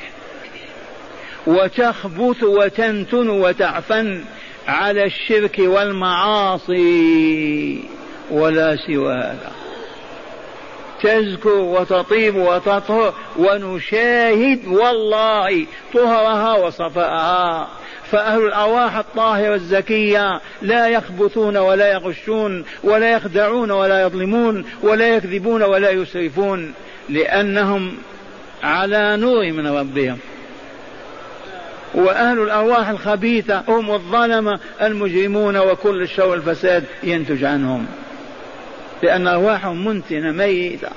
وتخبث 1.46 2.42
وتنتن 2.42 3.28
وتعفن 3.28 4.24
على 4.68 5.04
الشرك 5.04 5.58
والمعاصي 5.58 6.82
ولا 8.30 8.76
سوى 8.76 9.14
هذا 9.14 9.61
تزكو 11.02 11.50
وتطيب 11.50 12.36
وتطهر 12.36 13.14
ونشاهد 13.38 14.66
والله 14.66 15.66
طهرها 15.94 16.52
وصفاءها. 16.52 17.68
فأهل 18.10 18.46
الأرواح 18.46 18.96
الطاهرة 18.96 19.54
الزكية 19.54 20.40
لا 20.62 20.88
يخبثون 20.88 21.56
ولا 21.56 21.92
يغشون 21.92 22.64
ولا 22.84 23.12
يخدعون 23.12 23.70
ولا 23.70 24.02
يظلمون 24.02 24.64
ولا 24.82 25.16
يكذبون 25.16 25.62
ولا 25.62 25.90
يسرفون 25.90 26.74
لأنهم 27.08 27.96
على 28.62 29.16
نور 29.16 29.52
من 29.52 29.66
ربهم. 29.66 30.18
وأهل 31.94 32.38
الأرواح 32.38 32.88
الخبيثة 32.88 33.62
هم 33.68 33.90
الظلمة 33.90 34.60
المجرمون 34.82 35.56
وكل 35.56 36.02
الشر 36.02 36.26
والفساد 36.26 36.84
ينتج 37.02 37.44
عنهم. 37.44 37.86
لأن 39.02 39.26
أرواحهم 39.26 39.84
منتنة 39.84 40.32
ميتة 40.32 40.88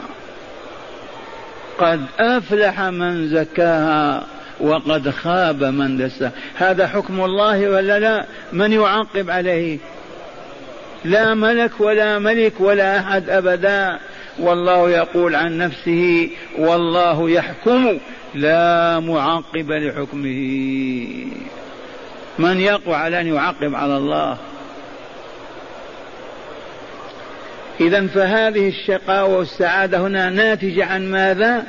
قد 1.77 2.05
أفلح 2.19 2.81
من 2.81 3.27
زكاها 3.27 4.23
وقد 4.59 5.09
خاب 5.09 5.63
من 5.63 5.97
دساها. 5.97 6.31
هذا 6.55 6.87
حكم 6.87 7.23
الله 7.23 7.69
ولا 7.69 7.99
لا؟ 7.99 8.25
من 8.53 8.71
يعقب 8.71 9.29
عليه؟ 9.29 9.77
لا 11.05 11.33
ملك 11.33 11.71
ولا 11.79 12.19
ملك 12.19 12.53
ولا 12.59 12.99
أحد 12.99 13.29
أبدا. 13.29 13.99
والله 14.39 14.89
يقول 14.89 15.35
عن 15.35 15.57
نفسه 15.57 16.29
والله 16.57 17.29
يحكم. 17.29 17.97
لا 18.35 18.99
معقب 18.99 19.71
لحكمه. 19.71 20.65
من 22.39 22.59
يقوى 22.59 22.95
على 22.95 23.21
أن 23.21 23.27
يعقب 23.27 23.75
على 23.75 23.97
الله؟ 23.97 24.37
إذا 27.81 28.07
فهذه 28.07 28.67
الشقاوة 28.67 29.37
والسعادة 29.37 29.97
هنا 29.97 30.29
ناتجة 30.29 30.85
عن 30.85 31.11
ماذا؟ 31.11 31.63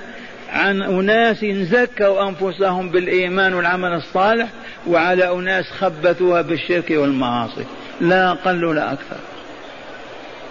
عن 0.52 0.82
أناس 0.82 1.44
زكوا 1.44 2.28
أنفسهم 2.28 2.90
بالإيمان 2.90 3.54
والعمل 3.54 3.92
الصالح 3.92 4.48
وعلى 4.86 5.32
أناس 5.32 5.64
خبثوها 5.64 6.42
بالشرك 6.42 6.90
والمعاصي. 6.90 7.64
لا 8.00 8.30
أقل 8.30 8.64
ولا 8.64 8.92
أكثر. 8.92 9.16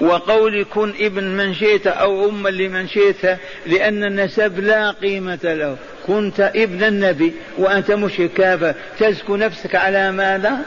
وقول 0.01 0.65
كن 0.73 0.93
ابن 0.99 1.23
من 1.23 1.53
شئت 1.53 1.87
أو 1.87 2.29
أما 2.29 2.49
لمن 2.49 2.87
شئت 2.87 3.39
لأن 3.65 4.03
النسب 4.03 4.59
لا 4.59 4.91
قيمة 4.91 5.39
له. 5.43 5.77
كنت 6.07 6.39
ابن 6.39 6.83
النبي 6.83 7.33
وأنت 7.57 7.91
مشرك 7.91 8.33
كافر 8.33 8.73
تزكو 8.99 9.35
نفسك 9.35 9.75
على 9.75 10.11
ماذا؟ 10.11 10.57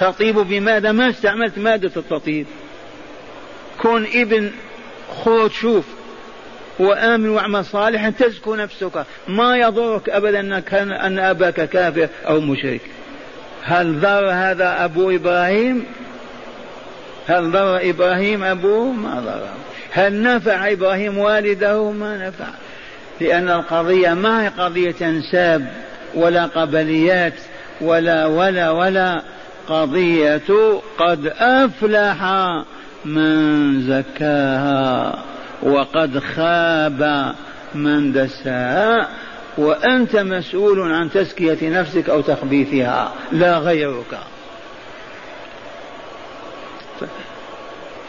تطيب 0.00 0.34
بماذا؟ 0.34 0.92
ما 0.92 1.10
استعملت 1.10 1.58
مادة 1.58 1.90
التطيب. 1.96 2.46
كن 3.82 4.06
ابن 4.14 4.50
خذ 5.24 5.50
شوف 5.50 5.84
وآمن 6.78 7.28
وأعمل 7.28 7.64
صالحا 7.64 8.10
تزكو 8.10 8.54
نفسك. 8.54 9.04
ما 9.28 9.56
يضرك 9.56 10.08
أبدا 10.08 10.40
أن 11.06 11.18
أباك 11.18 11.68
كافر 11.68 12.08
أو 12.26 12.40
مشرك. 12.40 12.80
هل 13.62 14.00
ضر 14.00 14.30
هذا 14.30 14.84
أبو 14.84 15.10
إبراهيم؟ 15.10 15.84
هل 17.26 17.50
ضر 17.52 17.90
إبراهيم 17.90 18.44
أبوه 18.44 18.92
ما 18.92 19.20
ضر. 19.20 19.48
هل 19.92 20.22
نفع 20.22 20.72
إبراهيم 20.72 21.18
والده؟ 21.18 21.90
ما 21.90 22.16
نفع. 22.16 22.48
لأن 23.20 23.50
القضية 23.50 24.14
ما 24.14 24.44
هي 24.44 24.48
قضية 24.48 24.94
أنساب 25.02 25.72
ولا 26.14 26.46
قبليات 26.46 27.34
ولا 27.80 28.26
ولا 28.26 28.70
ولا. 28.70 29.22
قضية 29.68 30.80
قد 30.98 31.32
أفلح 31.38 32.22
من 33.04 33.82
زكاها 33.82 35.24
وقد 35.62 36.18
خاب 36.18 37.34
من 37.74 38.12
دساها 38.12 39.08
وأنت 39.58 40.16
مسؤول 40.16 40.92
عن 40.92 41.10
تزكية 41.10 41.80
نفسك 41.80 42.10
أو 42.10 42.20
تخبيثها 42.20 43.12
لا 43.32 43.58
غيرك. 43.58 44.18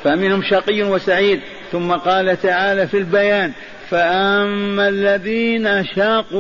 فمنهم 0.03 0.41
شقي 0.41 0.83
وسعيد 0.83 1.41
ثم 1.71 1.91
قال 1.91 2.41
تعالى 2.41 2.87
في 2.87 2.97
البيان 2.97 3.51
فأما 3.89 4.89
الذين 4.89 5.85
شقوا 5.85 6.35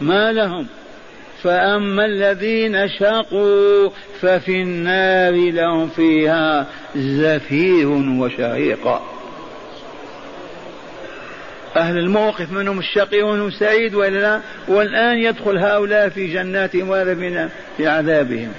ما 0.00 0.32
لهم؟ 0.32 0.66
فأما 1.42 2.04
الذين 2.04 2.88
شقوا 2.88 3.90
ففي 4.20 4.62
النار 4.62 5.50
لهم 5.50 5.88
فيها 5.88 6.66
زفير 6.96 7.88
وشهيق. 7.88 9.00
أهل 11.76 11.98
الموقف 11.98 12.52
منهم 12.52 12.78
الشقي 12.78 13.22
ومنهم 13.22 13.50
سعيد 13.50 13.94
وإلا 13.94 14.18
لا 14.18 14.40
والآن 14.68 15.18
يدخل 15.18 15.58
هؤلاء 15.58 16.08
في 16.08 16.26
جناتهم 16.26 16.88
وهذا 16.88 17.48
في 17.76 17.86
عذابهم. 17.86 18.52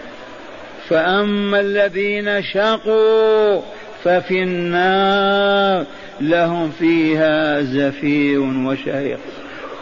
فأما 0.89 1.59
الذين 1.59 2.43
شقوا 2.43 3.61
ففي 4.03 4.43
النار 4.43 5.85
لهم 6.21 6.71
فيها 6.71 7.61
زفير 7.61 8.39
وشهيق. 8.39 9.19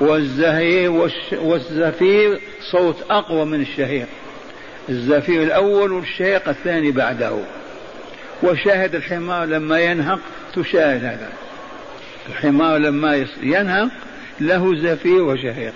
والزهير 0.02 1.10
والزفير 1.32 2.40
صوت 2.72 2.96
أقوى 3.10 3.46
من 3.46 3.62
الشهيق 3.62 4.08
الزفير 4.90 5.44
الأول 5.44 5.92
والشهيق 5.92 6.50
الثاني 6.50 6.92
بعده. 6.92 7.32
وشاهد 8.44 8.96
الحمار 8.96 9.46
لما 9.46 9.80
ينهق 9.80 10.20
تشاهد 10.56 11.06
هذا. 11.06 11.30
الحمار 12.30 12.78
لما 12.78 13.26
ينهق 13.42 13.90
له 14.40 14.76
زفير 14.76 15.24
وشهيق. 15.24 15.74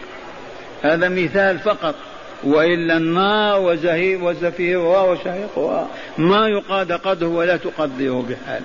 هذا 0.82 1.10
مثال 1.10 1.60
فقط. 1.60 1.96
وإلا 2.44 2.98
النار 2.98 3.62
وزهير 3.62 4.24
وزفيرها 4.24 5.02
وشهيقها 5.02 5.88
ما 6.18 6.48
يقاد 6.48 6.92
قدره 6.92 7.28
ولا 7.28 7.58
تقدره 7.58 8.26
بحال 8.30 8.62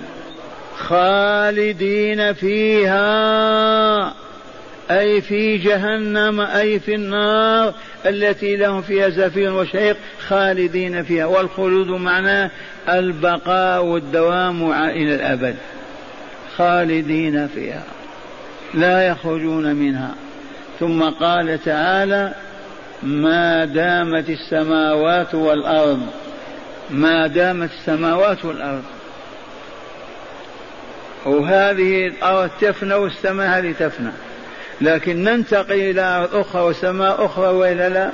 خالدين 0.77 2.33
فيها. 2.33 3.07
أي 4.91 5.21
في 5.21 5.57
جهنم 5.57 6.41
أي 6.41 6.79
في 6.79 6.95
النار 6.95 7.73
التي 8.05 8.55
لهم 8.55 8.81
فيها 8.81 9.09
زفير 9.09 9.53
وشهيق 9.53 9.97
خالدين 10.27 11.03
فيها. 11.03 11.25
والخلود 11.25 11.87
معناه 11.87 12.51
البقاء 12.89 13.83
والدوام 13.83 14.71
إلى 14.71 15.15
الأبد. 15.15 15.55
خالدين 16.57 17.47
فيها. 17.47 17.83
لا 18.73 19.07
يخرجون 19.07 19.75
منها. 19.75 20.15
ثم 20.79 21.03
قال 21.03 21.63
تعالى 21.63 22.33
ما 23.03 23.65
دامت 23.65 24.29
السماوات 24.29 25.35
والأرض. 25.35 26.07
ما 26.89 27.27
دامت 27.27 27.69
السماوات 27.79 28.45
والأرض. 28.45 28.83
وهذه 31.25 32.07
الأرض 32.07 32.49
تفنى 32.61 32.93
والسماء 32.93 33.59
هذه 33.59 33.71
تفنى. 33.79 34.11
لكن 34.81 35.23
ننتقل 35.23 35.75
إلى 35.75 36.01
أرض 36.01 36.35
أخرى 36.35 36.61
وسماء 36.61 37.25
أخرى 37.25 37.47
وإلا 37.47 37.89
لا. 37.89 38.11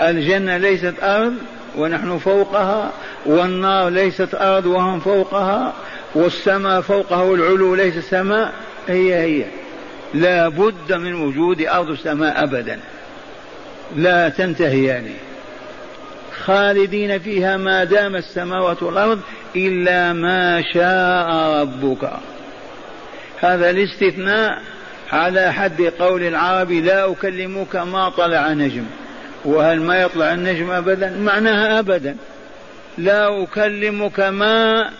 الجنة 0.00 0.56
ليست 0.56 0.94
أرض 1.02 1.34
ونحن 1.76 2.18
فوقها 2.18 2.90
والنار 3.26 3.88
ليست 3.88 4.34
أرض 4.34 4.66
وهم 4.66 5.00
فوقها 5.00 5.72
والسماء 6.14 6.80
فوقها 6.80 7.22
والعلو 7.22 7.74
ليس 7.74 7.98
سماء 7.98 8.52
هي 8.88 9.14
هي. 9.14 9.44
لا 10.14 10.48
بد 10.48 10.92
من 10.92 11.14
وجود 11.14 11.62
أرض 11.62 11.90
السماء 11.90 12.44
أبدا. 12.44 12.80
لا 13.96 14.28
تنتهيان 14.28 15.10
خالدين 16.44 17.18
فيها 17.18 17.56
ما 17.56 17.84
دام 17.84 18.16
السماوات 18.16 18.82
والأرض 18.82 19.20
إلا 19.56 20.12
ما 20.12 20.62
شاء 20.74 21.60
ربك. 21.60 22.10
هذا 23.40 23.70
الاستثناء 23.70 24.62
على 25.12 25.52
حد 25.52 25.82
قول 25.82 26.22
العرب 26.22 26.72
لا 26.72 27.12
أكلمك 27.12 27.76
ما 27.76 28.08
طلع 28.08 28.52
نجم. 28.52 28.84
وهل 29.44 29.80
ما 29.80 30.02
يطلع 30.02 30.34
النجم 30.34 30.70
أبدا؟ 30.70 31.16
معناها 31.18 31.78
أبدا. 31.78 32.16
لا 32.98 33.42
أكلمك 33.42 34.20
ما 34.20 34.90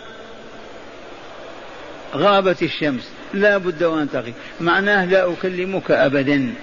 غابت 2.15 2.63
الشمس. 2.63 3.09
لا 3.33 3.57
بد 3.57 3.83
وأن 3.83 4.09
تغيب. 4.11 4.33
معناه 4.61 5.05
لا 5.05 5.33
أكلمك 5.33 5.91
أبدا. 5.91 6.53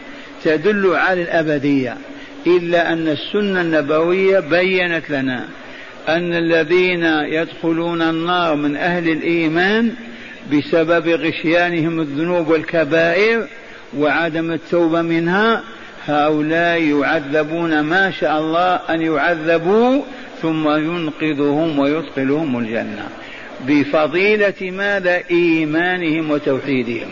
تدل 0.45 0.95
على 0.95 1.23
الأبدية. 1.23 1.97
إلا 2.47 2.93
أن 2.93 3.09
السنة 3.09 3.61
النبوية 3.61 4.41
بينت 4.41 5.11
لنا 5.11 5.45
أن 6.09 6.35
الذين 6.35 7.05
يدخلون 7.05 8.03
النار 8.03 8.55
من 8.55 8.77
أهل 8.77 9.09
الإيمان 9.09 9.95
بسبب 10.53 11.09
غشيانهم 11.09 12.01
الذنوب 12.01 12.49
والكبائر 12.49 13.47
وعدم 13.97 14.53
التوبة 14.53 15.03
منها 15.03 15.63
هؤلاء 16.07 16.83
يعذبون 16.83 17.81
ما 17.81 18.11
شاء 18.11 18.41
الله 18.41 18.75
أن 18.75 19.01
يعذبوا 19.01 20.03
ثم 20.43 20.69
ينقذهم 20.69 21.79
ويدخلهم 21.79 22.59
الجنة. 22.59 23.09
بفضيلة 23.67 24.71
ماذا؟ 24.71 25.23
إيمانهم 25.31 26.31
وتوحيدهم. 26.31 27.09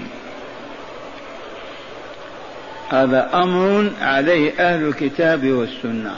هذا 2.88 3.30
أمر 3.34 3.90
عليه 4.00 4.52
أهل 4.58 4.88
الكتاب 4.88 5.46
والسنة. 5.46 6.14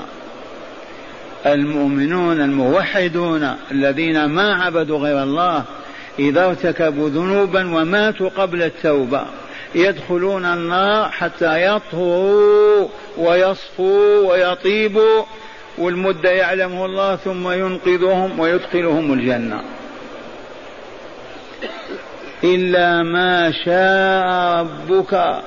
المؤمنون 1.47 2.41
الموحدون 2.41 3.55
الذين 3.71 4.25
ما 4.25 4.55
عبدوا 4.55 4.99
غير 4.99 5.23
الله 5.23 5.65
إذا 6.21 6.47
ارتكبوا 6.47 7.09
ذنوبا 7.09 7.75
وماتوا 7.77 8.29
قبل 8.29 8.63
التوبة 8.63 9.23
يدخلون 9.75 10.45
النار 10.45 11.11
حتى 11.11 11.65
يطهروا 11.65 12.89
ويصفوا 13.19 14.31
ويطيبوا 14.31 15.25
والمدة 15.79 16.31
يعلمه 16.31 16.85
الله 16.85 17.17
ثم 17.17 17.51
ينقذهم 17.51 18.41
ويدخلهم 18.41 19.13
الجنة. 19.13 19.63
إلا 22.45 23.03
ما 23.03 23.53
شاء 23.65 24.27
ربك 24.61 25.43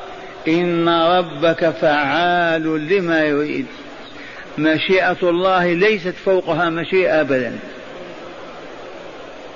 إن 0.48 0.90
ربك 0.90 1.70
فعال 1.70 2.88
لما 2.90 3.24
يريد. 3.24 3.66
مشيئة 4.58 5.18
الله 5.24 5.74
ليست 5.74 6.16
فوقها 6.26 6.70
مشيئة 6.70 7.22
أبدا. 7.22 7.60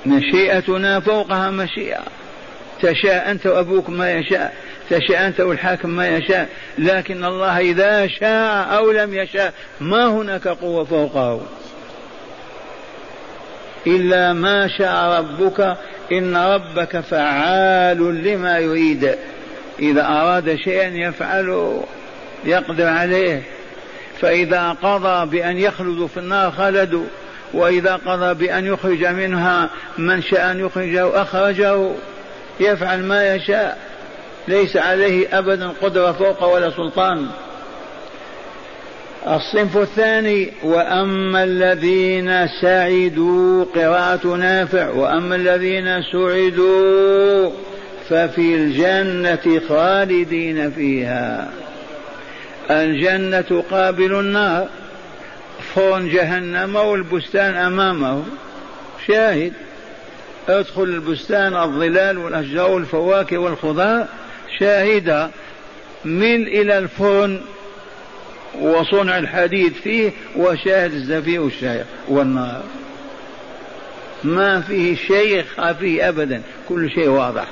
مشيئتنا 0.06 1.00
فوقها 1.00 1.52
مشيئة. 1.52 2.04
تشاء 2.82 3.32
أنت 3.32 3.48
وأبوك 3.48 3.90
ما 3.90 4.12
يشاء 4.12 4.54
تشاء 4.90 5.28
أنت 5.28 5.40
والحاكم 5.40 5.90
ما 5.90 6.08
يشاء 6.08 6.50
لكن 6.78 7.26
الله 7.26 7.60
إذا 7.60 8.08
شاء 8.08 8.78
أو 8.78 8.92
لم 8.92 9.14
يشاء 9.14 9.54
ما 9.82 10.06
هناك 10.06 10.48
قوة 10.48 10.84
فوقه. 10.84 11.42
إلا 13.88 14.34
ما 14.34 14.68
شاء 14.68 15.20
ربك 15.20 15.78
إن 16.12 16.38
ربك 16.38 17.00
فعال 17.00 18.24
لما 18.24 18.58
يريد. 18.58 19.16
إذا 19.80 20.06
أراد 20.06 20.56
شيئا 20.56 20.88
يفعله 20.88 21.84
يقدر 22.46 22.88
عليه. 22.88 23.42
فإذا 24.22 24.70
قضى 24.70 25.38
بأن 25.38 25.58
يخلدوا 25.58 26.08
في 26.08 26.18
النار 26.18 26.52
خلدوا 26.52 27.06
وإذا 27.54 27.96
قضى 28.06 28.34
بأن 28.34 28.66
يخرج 28.66 29.06
منها 29.06 29.70
من 29.98 30.22
شاء 30.22 30.52
أن 30.52 30.60
يخرجه 30.60 31.22
أخرجه 31.22 31.92
يفعل 32.60 33.04
ما 33.04 33.36
يشاء. 33.36 33.78
ليس 34.48 34.78
عليه 34.78 35.40
أبدا 35.40 35.72
قدرة 35.82 36.12
فوق 36.12 36.54
ولا 36.54 36.70
سلطان. 36.70 37.28
الصنف 39.28 39.78
الثاني 39.78 40.52
وأما 40.64 41.44
الذين 41.44 42.48
سعدوا 42.62 43.66
قراءة 43.76 44.28
نافع 44.28 44.90
وأما 44.90 45.36
الذين 45.36 46.02
سعدوا 46.12 47.52
ففي 48.10 48.56
الجنة 48.56 49.62
خالدين 49.70 50.72
فيها. 50.72 51.50
الجنة 52.72 53.64
قابل 53.72 54.20
النار. 54.20 54.68
فرن 55.76 56.10
جهنم 56.10 56.76
والبستان 56.76 57.56
أمامه. 57.56 58.24
شاهد. 59.08 59.54
ادخل 60.50 60.84
البستان 60.84 61.56
الظلال 61.56 62.18
والأشجار 62.18 62.72
والفواكه 62.72 63.38
والخضار. 63.38 64.08
شاهدة 64.60 65.30
من 66.06 66.48
إلى 66.48 66.78
الفرن 66.78 67.42
وصنع 68.62 69.18
الحديد 69.18 69.74
فيه 69.74 70.12
وشاهد 70.36 70.94
الزفير 70.94 71.42
والشايق 71.42 71.86
والنار. 72.08 72.64
ما 74.24 74.62
فيه 74.62 74.96
شيء 74.96 75.44
خفي 75.58 76.10
أبدا. 76.10 76.42
كل 76.70 76.92
شيء 76.92 77.08
واضح. 77.10 77.48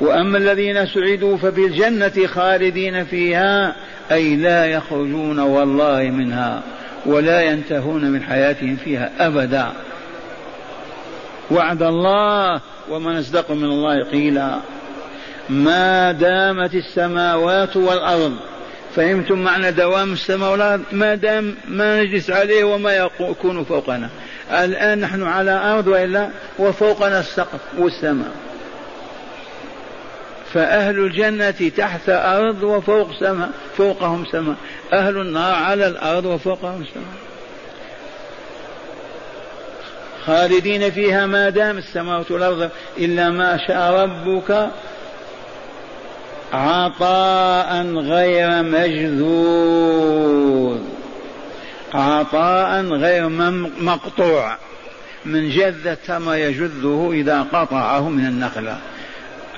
وأما 0.00 0.38
الذين 0.38 0.86
سعدوا 0.86 1.36
ففي 1.36 1.66
الجنة 1.66 2.26
خالدين 2.26 3.04
فيها. 3.04 3.76
أي 4.12 4.36
لا 4.36 4.66
يخرجون 4.66 5.38
والله 5.38 6.02
منها 6.02 6.62
ولا 7.06 7.42
ينتهون 7.42 8.04
من 8.04 8.22
حياتهم 8.22 8.76
فيها 8.76 9.10
أبدا. 9.20 9.72
وعد 11.50 11.82
الله 11.82 12.60
ومن 12.90 13.16
أصدق 13.16 13.50
من 13.50 13.64
الله 13.64 14.04
قيلا. 14.04 14.58
ما 15.48 16.12
دامت 16.12 16.74
السماوات 16.74 17.76
والأرض 17.76 18.36
فهمتم 18.96 19.38
معنى 19.38 19.70
دوام 19.70 20.12
السماء 20.12 20.52
والأرض 20.52 20.82
ما 20.92 21.14
دام 21.14 21.54
ما 21.68 22.02
نجلس 22.02 22.30
عليه 22.30 22.64
وما 22.64 22.92
يكون 23.20 23.64
فوقنا. 23.64 24.08
الآن 24.50 25.00
نحن 25.00 25.22
على 25.22 25.50
أرض 25.50 25.86
وإلا 25.86 26.28
وفوقنا 26.58 27.20
السقف 27.20 27.60
والسماء. 27.78 28.30
فأهل 30.56 30.98
الجنة 30.98 31.70
تحت 31.76 32.08
أرض 32.08 32.62
وفوق 32.62 33.20
سماء 33.20 33.50
فوقهم 33.76 34.24
سماء 34.32 34.56
أهل 34.92 35.16
النار 35.16 35.54
على 35.54 35.86
الأرض 35.86 36.24
وفوقهم 36.24 36.84
سماء 36.94 37.06
خالدين 40.26 40.90
فيها 40.90 41.26
ما 41.26 41.48
دام 41.48 41.78
السماوات 41.78 42.30
والأرض 42.30 42.70
إلا 42.98 43.30
ما 43.30 43.58
شاء 43.66 43.92
ربك 43.92 44.68
عطاء 46.52 47.86
غير 47.96 48.62
مجذوذ. 48.62 49.18
عطاء 51.94 52.82
غير 52.82 53.28
مقطوع. 53.80 54.56
من 55.24 55.50
جذ 55.50 55.86
التمر 55.86 56.34
يجذه 56.34 57.10
إذا 57.12 57.42
قطعه 57.42 58.08
من 58.08 58.26
النخلة. 58.26 58.78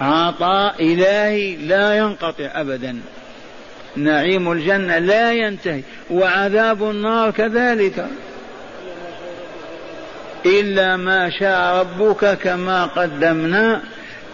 عطاء 0.00 0.74
إلهي 0.80 1.56
لا 1.56 1.96
ينقطع 1.96 2.50
أبدا. 2.54 3.00
نعيم 3.96 4.52
الجنة 4.52 4.98
لا 4.98 5.32
ينتهي 5.32 5.82
وعذاب 6.11 6.90
النار 6.90 7.30
كذلك. 7.30 8.06
إلا 10.46 10.96
ما 10.96 11.30
شاء 11.30 11.80
ربك 11.80 12.38
كما 12.38 12.84
قدمنا 12.84 13.82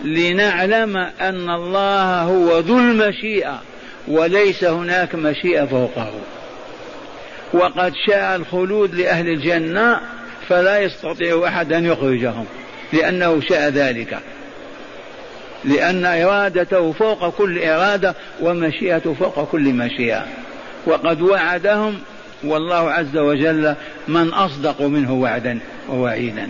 لنعلم 0.04 0.96
أن 1.20 1.50
الله 1.50 2.22
هو 2.22 2.58
ذو 2.58 2.78
المشيئة 2.78 3.62
وليس 4.08 4.64
هناك 4.64 5.14
مشيئة 5.14 5.64
فوقه. 5.64 6.12
وقد 7.52 7.92
شاء 8.06 8.36
الخلود 8.36 8.94
لأهل 8.94 9.28
الجنة 9.28 10.00
فلا 10.48 10.80
يستطيع 10.80 11.48
أحد 11.48 11.72
أن 11.72 11.84
يخرجهم 11.84 12.46
لأنه 12.92 13.40
شاء 13.40 13.68
ذلك. 13.68 14.18
لأن 15.64 16.04
إرادته 16.04 16.92
فوق 16.92 17.28
كل 17.28 17.62
إرادة 17.62 18.14
ومشيئته 18.40 19.14
فوق 19.14 19.44
كل 19.44 19.72
مشيئة. 19.72 20.26
وقد 20.86 21.22
وعدهم 21.22 21.98
والله 22.44 22.90
عز 22.90 23.16
وجل 23.16 23.74
من 24.08 24.28
أصدق 24.28 24.82
منه 24.82 25.12
وعدا 25.12 25.58
ووعيدا. 25.88 26.48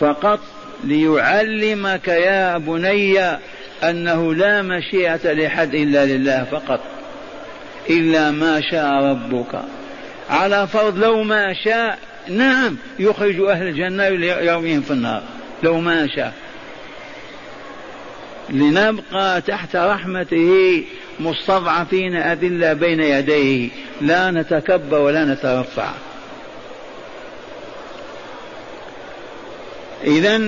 فقط 0.00 0.40
ليعلمك 0.84 2.08
يا 2.08 2.58
بني 2.58 3.20
أنه 3.84 4.34
لا 4.34 4.62
مشيئة 4.62 5.32
لحد 5.32 5.74
إلا 5.74 6.06
لله 6.06 6.44
فقط 6.44 6.80
إلا 7.90 8.30
ما 8.30 8.60
شاء 8.70 8.90
ربك. 8.90 9.60
على 10.30 10.66
فرض 10.66 10.98
لو 10.98 11.22
ما 11.22 11.54
شاء 11.64 11.98
نعم 12.28 12.76
يخرج 12.98 13.40
أهل 13.40 13.66
الجنة 13.66 14.04
يومهم 14.52 14.80
في 14.80 14.90
النار 14.90 15.22
لو 15.62 15.80
ما 15.80 16.06
شاء. 16.16 16.32
لنبقى 18.50 19.40
تحت 19.40 19.76
رحمته 19.76 20.84
مستضعفين 21.20 22.16
أذلة 22.16 22.72
بين 22.72 23.00
يديه. 23.00 23.68
لا 24.00 24.30
نتكبر 24.30 25.00
ولا 25.00 25.24
نترفع. 25.24 25.90
إذا 30.04 30.40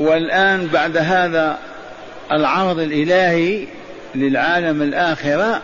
والآن 0.00 0.66
بعد 0.66 0.96
هذا 0.96 1.58
العرض 2.32 2.78
الإلهي 2.78 3.66
للعالم 4.14 4.82
الآخرة 4.82 5.62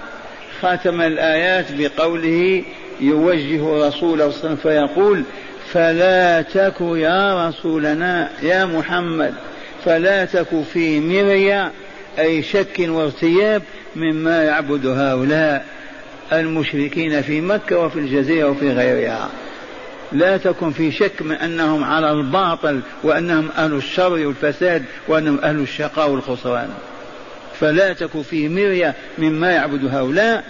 ختم 0.63 1.01
الآيات 1.01 1.67
بقوله 1.79 2.63
يوجه 3.01 3.87
رسوله 3.87 3.91
صلى 3.91 4.11
الله 4.11 4.17
عليه 4.17 4.25
وسلم 4.25 4.57
فيقول 4.57 5.25
فلا 5.73 6.43
تك 6.43 6.81
يا 6.81 7.49
رسولنا 7.49 8.31
يا 8.43 8.65
محمد 8.65 9.35
فلا 9.85 10.25
تك 10.25 10.63
في 10.73 11.01
مريا 11.01 11.71
أي 12.19 12.43
شك 12.43 12.77
وارتياب 12.79 13.63
مما 13.97 14.43
يعبد 14.43 14.87
هؤلاء 14.87 15.65
المشركين 16.33 17.23
في 17.23 17.41
مكة 17.41 17.79
وفي 17.79 17.99
الجزيرة 17.99 18.51
وفي 18.51 18.73
غيرها. 18.73 19.29
لا 20.13 20.37
تكن 20.37 20.71
في 20.71 20.93
شك 20.93 21.23
من 21.23 21.33
أنهم 21.33 21.85
على 21.85 22.13
الباطل 22.13 22.81
وأنهم 23.03 23.49
أهل 23.59 23.73
الشر 23.73 24.13
والفساد 24.13 24.83
وأنهم 25.09 25.39
أهل 25.39 25.61
الشقاء 25.61 26.11
والخسران. 26.11 26.69
فلا 27.61 27.93
تك 27.93 28.21
في 28.23 28.49
مرية 28.49 28.95
مما 29.19 29.53
يعبد 29.53 29.95
هؤلاء 29.95 30.45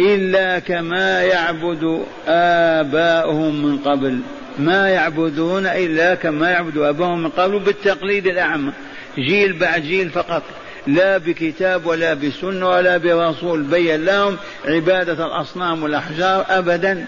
إلا 0.00 0.58
كما 0.58 1.22
يعبد 1.22 2.04
آباؤهم 2.28 3.66
من 3.66 3.78
قبل. 3.78 4.20
ما 4.58 4.88
يعبدون 4.88 5.66
إلا 5.66 6.14
كما 6.14 6.50
يعبد 6.50 6.78
آباؤهم 6.78 7.22
من 7.22 7.30
قبل 7.30 7.58
بالتقليد 7.58 8.26
الأعمى 8.26 8.72
جيل 9.18 9.52
بعد 9.52 9.82
جيل 9.82 10.10
فقط. 10.10 10.42
لا 10.86 11.18
بكتاب 11.18 11.86
ولا 11.86 12.14
بسنة 12.14 12.68
ولا 12.68 12.96
برسول. 12.96 13.62
بين 13.62 14.04
لهم 14.04 14.36
عبادة 14.64 15.26
الأصنام 15.26 15.82
والأحجار 15.82 16.46
أبدا. 16.48 17.06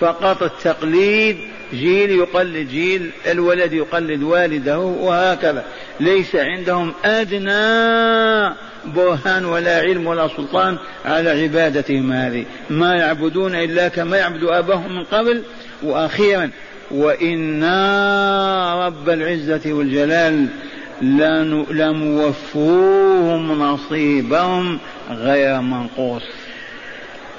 فقط 0.00 0.42
التقليد 0.42 1.36
جيل 1.72 2.10
يقلد 2.10 2.68
جيل 2.68 3.10
الولد 3.26 3.72
يقلد 3.72 4.22
والده 4.22 4.78
وهكذا. 4.78 5.64
ليس 6.00 6.36
عندهم 6.36 6.92
أدنى 7.04 8.54
برهان 8.86 9.44
ولا 9.44 9.80
علم 9.80 10.06
ولا 10.06 10.28
سلطان 10.36 10.78
على 11.04 11.30
عبادتهم 11.30 12.12
هذه. 12.12 12.44
ما 12.70 12.96
يعبدون 12.96 13.54
إلا 13.54 13.88
كما 13.88 14.16
يعبد 14.16 14.44
آباهم 14.44 14.96
من 14.96 15.04
قبل. 15.04 15.42
وأخيرا 15.82 16.50
وإنا 16.90 18.86
رب 18.86 19.08
العزة 19.08 19.72
والجلال 19.72 20.46
لموفوهم 21.70 23.62
نصيبهم 23.62 24.78
غير 25.10 25.60
منقوص. 25.60 26.22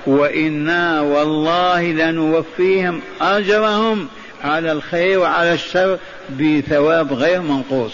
وإنا 0.08 1.02
والله 1.02 1.92
لنوفيهم 1.92 3.02
أجرهم 3.22 4.08
على 4.44 4.72
الخير 4.72 5.20
وعلى 5.20 5.54
الشر 5.54 6.00
بثواب 6.40 7.14
غير 7.14 7.42
منقوص. 7.42 7.94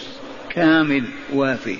كامل 0.50 1.04
وافي. 1.34 1.78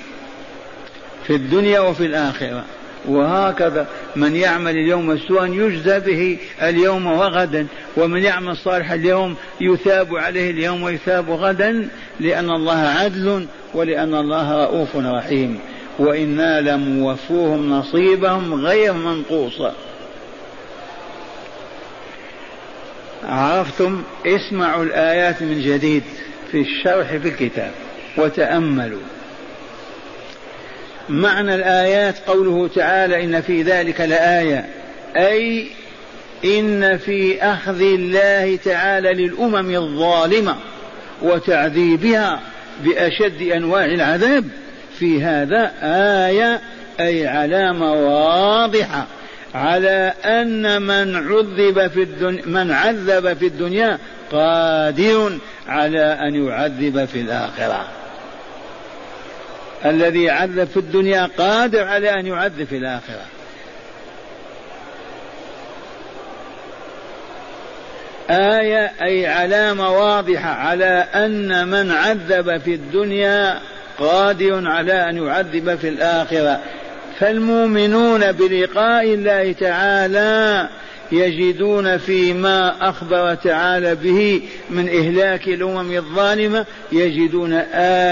في 1.28 1.36
الدنيا 1.36 1.80
وفي 1.80 2.06
الآخرة. 2.06 2.64
وهكذا 3.08 3.88
من 4.16 4.36
يعمل 4.36 4.72
اليوم 4.72 5.18
سوءا 5.18 5.46
يجزى 5.46 6.00
به 6.00 6.38
اليوم 6.62 7.06
وغدا 7.06 7.68
ومن 7.98 8.24
يعمل 8.24 8.58
صالحا 8.58 8.96
اليوم 8.96 9.36
يثاب 9.62 10.16
عليه 10.16 10.52
اليوم 10.52 10.84
ويثاب 10.84 11.30
غدا 11.30 11.90
لأن 12.20 12.50
الله 12.50 12.78
عدل 12.78 13.48
ولأن 13.74 14.16
الله 14.16 14.64
رؤوف 14.66 14.96
رحيم. 14.96 15.60
وإنا 16.00 16.62
لموفوهم 16.62 17.70
نصيبهم 17.70 18.54
غير 18.66 18.94
منقوص. 18.94 19.62
عرفتم؟ 23.24 24.04
اسمعوا 24.26 24.84
الآيات 24.84 25.42
من 25.42 25.62
جديد 25.62 26.04
في 26.52 26.62
الشرح 26.62 27.16
في 27.16 27.28
الكتاب. 27.28 27.72
وتأملوا. 28.18 29.15
معنى 31.10 31.56
الآيات 31.56 32.16
قوله 32.28 32.68
تعالى 32.76 33.24
إن 33.24 33.42
في 33.42 33.62
ذلك 33.62 34.02
لآية. 34.02 34.66
أي 35.16 35.68
إن 36.46 36.98
في 36.98 37.44
أخذ 37.44 37.82
الله 37.82 38.60
تعالى 38.66 39.14
للأمم 39.14 39.76
الظالمة 39.76 40.56
وتعذيبها 41.22 42.40
بأشد 42.84 43.42
أنواع 43.42 43.86
العذاب. 43.86 44.46
في 45.00 45.24
هذا 45.24 45.72
آية 46.28 46.62
أي 47.00 47.28
علامة 47.28 47.94
واضحة 47.94 49.08
على 49.56 50.14
أن 50.26 50.82
من 50.82 51.16
عذب 51.16 51.88
في 51.88 52.04
الدنيا 52.04 52.46
من 52.46 52.72
عذب 52.72 53.38
في 53.38 53.48
الدنيا 53.48 53.98
قادر 54.32 55.38
على 55.68 56.04
أن 56.04 56.48
يعذب 56.48 57.06
في 57.06 57.22
الآخرة. 57.22 57.88
الذي 59.86 60.30
عذب 60.30 60.68
في 60.68 60.78
الدنيا 60.78 61.30
قادر 61.38 61.84
على 61.84 62.10
أن 62.20 62.28
يعذب 62.28 62.64
في 62.64 62.78
الآخرة. 62.78 63.26
آية 68.30 68.92
أي 69.02 69.28
علامة 69.28 69.90
واضحة 69.90 70.50
على 70.50 71.08
أن 71.16 71.68
من 71.68 71.92
عذب 71.92 72.58
في 72.58 72.74
الدنيا 72.74 73.60
قادر 74.00 74.68
على 74.68 75.10
أن 75.10 75.18
يعذب 75.18 75.76
في 75.76 75.90
الآخرة. 75.90 76.60
فالمؤمنون 77.20 78.32
بلقاء 78.32 79.04
الله 79.04 79.52
تعالى 79.52 80.70
يجدون 81.12 81.98
فيما 81.98 82.90
أخبر 82.90 83.36
تعالى 83.36 83.96
به 83.96 84.42
من 84.70 84.90
إهلاك 84.90 85.48
الأمم 85.48 85.92
الظالمة 85.92 86.66
يجدون 86.92 87.54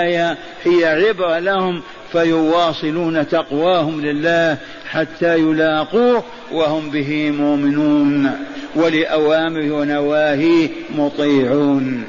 آية 0.02 0.38
هي 0.64 0.86
عبرة 0.86 1.40
لهم 1.40 1.82
فيواصلون 2.12 3.28
تقواهم 3.28 4.02
لله 4.02 4.58
حتى 4.90 5.38
يلاقوه 5.38 6.24
وهم 6.52 6.90
به 6.90 7.32
مؤمنون. 7.32 8.32
ولأوامره 8.76 9.72
ونواهيه 9.72 10.70
مطيعون. 10.98 12.04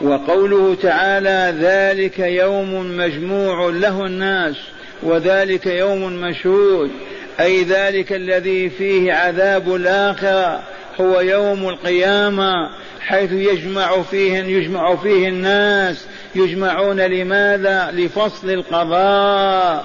وقوله 0.00 0.76
تعالى 0.82 1.54
ذلك 1.60 2.18
يوم 2.18 2.96
مجموع 2.96 3.70
له 3.70 4.06
الناس 4.06 4.56
وذلك 5.02 5.66
يوم 5.66 6.12
مشهود. 6.12 6.90
أي 7.40 7.62
ذلك 7.62 8.12
الذي 8.12 8.70
فيه 8.70 9.12
عذاب 9.12 9.74
الآخرة 9.74 10.62
هو 11.00 11.20
يوم 11.20 11.68
القيامة 11.68 12.52
حيث 13.00 13.32
يجمع 13.32 14.02
فيه 14.02 14.38
يجمع 14.38 14.96
فيه 14.96 15.28
الناس. 15.28 16.06
يجمعون 16.34 17.00
لماذا؟ 17.00 17.90
لفصل 17.92 18.50
القضاء. 18.50 19.84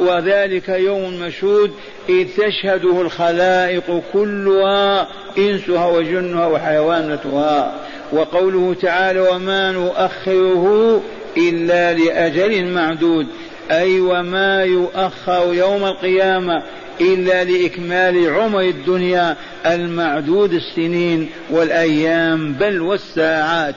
وذلك 0.00 0.68
يوم 0.68 1.20
مشهود 1.20 1.70
إذ 2.08 2.28
تشهده 2.36 3.00
الخلائق 3.00 4.02
كلها 4.12 5.08
إنسها 5.38 5.86
وجنها 5.86 6.46
وحيوانتها. 6.46 7.74
وقوله 8.12 8.74
تعالى 8.82 9.20
وما 9.20 9.72
نؤخره 9.72 11.02
إلا 11.36 11.92
لأجل 11.92 12.64
معدود 12.64 13.26
أي 13.70 14.00
وما 14.00 14.64
يؤخر 14.64 15.54
يوم 15.54 15.84
القيامة 15.84 16.62
إلا 17.00 17.44
لإكمال 17.44 18.30
عمر 18.30 18.60
الدنيا 18.60 19.36
المعدود 19.66 20.52
السنين 20.52 21.30
والأيام 21.50 22.52
بل 22.52 22.80
والساعات. 22.80 23.76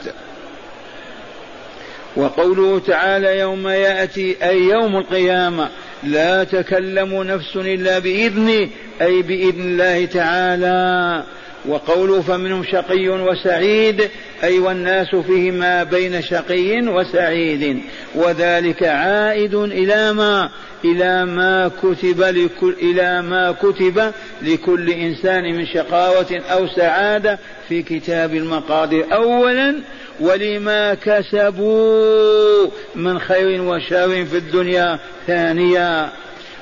وقوله 2.15 2.79
تعالى 2.79 3.39
يوم 3.39 3.67
يأتي 3.67 4.35
أي 4.43 4.57
يوم 4.57 4.97
القيامة 4.97 5.69
لا 6.03 6.43
تكلم 6.43 7.23
نفس 7.23 7.55
إلا 7.55 7.99
بإذنه 7.99 8.69
أي 9.01 9.21
بإذن 9.21 9.61
الله 9.61 10.05
تعالى. 10.05 11.23
وقوله 11.67 12.21
فمنهم 12.21 12.63
شقي 12.63 13.09
وسعيد 13.09 14.09
أي 14.43 14.59
والناس 14.59 15.15
فيه 15.15 15.51
ما 15.51 15.83
بين 15.83 16.21
شقي 16.21 16.81
وسعيد. 16.81 17.81
وذلك 18.15 18.83
عائد 18.83 19.55
إلى 19.55 20.13
ما؟ 20.13 20.49
إلى 20.85 21.25
ما 21.25 21.71
كتب 21.83 22.21
لكل 22.21 22.75
إلى 22.81 23.21
ما 23.21 23.51
كتب 23.51 24.11
لكل 24.41 24.89
إنسان 24.89 25.55
من 25.55 25.65
شقاوة 25.65 26.41
أو 26.51 26.67
سعادة 26.67 27.39
في 27.69 27.83
كتاب 27.83 28.35
المقادير. 28.35 29.05
أولا 29.13 29.75
ولما 30.19 30.93
كسبوا 30.93 32.67
من 32.95 33.19
خير 33.19 33.61
وشر 33.61 34.25
في 34.25 34.37
الدنيا. 34.37 34.99
ثانيا 35.27 36.09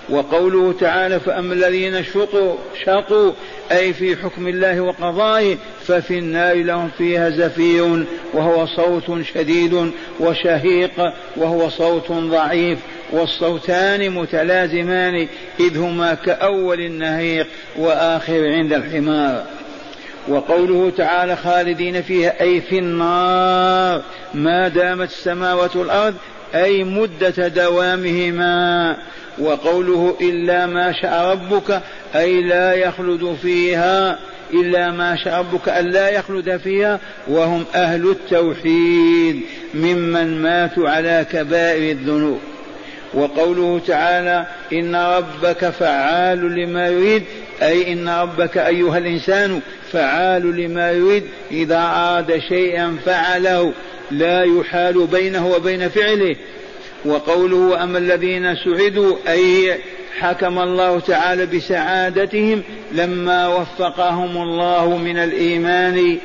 وقوله 0.09 0.73
تعالى 0.79 1.19
فأما 1.19 1.53
الذين 1.53 2.03
شقوا 2.03 2.55
شقوا 2.85 3.31
أي 3.71 3.93
في 3.93 4.15
حكم 4.15 4.47
الله 4.47 4.81
وقضائه 4.81 5.57
ففي 5.87 6.19
النار 6.19 6.55
لهم 6.55 6.89
فيها 6.97 7.29
زفير 7.29 8.05
وهو 8.33 8.65
صوت 8.65 9.21
شديد 9.21 9.91
وشهيق 10.19 11.13
وهو 11.37 11.69
صوت 11.69 12.11
ضعيف 12.11 12.79
والصوتان 13.11 14.09
متلازمان 14.09 15.27
إذ 15.59 15.77
هما 15.77 16.13
كأول 16.13 16.79
النهيق 16.79 17.47
وآخر 17.77 18.47
عند 18.47 18.73
الحمار. 18.73 19.45
وقوله 20.27 20.91
تعالى 20.97 21.35
خالدين 21.35 22.01
فيها 22.01 22.41
أي 22.41 22.61
في 22.61 22.79
النار 22.79 24.01
ما 24.33 24.67
دامت 24.67 25.09
السماوات 25.09 25.75
والأرض 25.75 26.15
أي 26.55 26.83
مدة 26.83 27.47
دوامهما 27.47 28.97
وقوله 29.39 30.17
إلا 30.21 30.65
ما 30.65 30.93
شاء 31.01 31.31
ربك 31.31 31.81
أي 32.15 32.41
لا 32.41 32.73
يخلد 32.73 33.37
فيها 33.41 34.19
إلا 34.53 34.91
ما 34.91 35.15
شاء 35.15 35.39
ربك 35.39 35.69
أن 35.69 35.89
لا 35.89 36.09
يخلد 36.09 36.57
فيها 36.57 36.99
وهم 37.27 37.65
أهل 37.75 38.09
التوحيد 38.09 39.41
ممن 39.73 40.41
ماتوا 40.41 40.89
على 40.89 41.25
كبائر 41.31 41.91
الذنوب. 41.91 42.39
وقوله 43.13 43.81
تعالى 43.87 44.45
إن 44.73 44.95
ربك 44.95 45.69
فعال 45.69 46.55
لما 46.55 46.87
يريد 46.87 47.23
أي 47.61 47.93
إن 47.93 48.09
ربك 48.09 48.57
أيها 48.57 48.97
الإنسان 48.97 49.61
فعال 49.91 50.57
لما 50.57 50.91
يريد 50.91 51.23
إذا 51.51 51.77
أراد 51.77 52.39
شيئا 52.49 52.97
فعله. 53.05 53.73
لا 54.11 54.43
يحال 54.43 55.07
بينه 55.07 55.47
وبين 55.47 55.89
فعله. 55.89 56.35
وقوله 57.05 57.83
أما 57.83 57.97
الذين 57.97 58.55
سعدوا 58.55 59.15
أي 59.27 59.79
حكم 60.19 60.59
الله 60.59 60.99
تعالى 60.99 61.45
بسعادتهم 61.45 62.63
لما 62.91 63.47
وفقهم 63.47 64.37
الله 64.37 64.97
من 64.97 65.17
الإيمان 65.17 66.17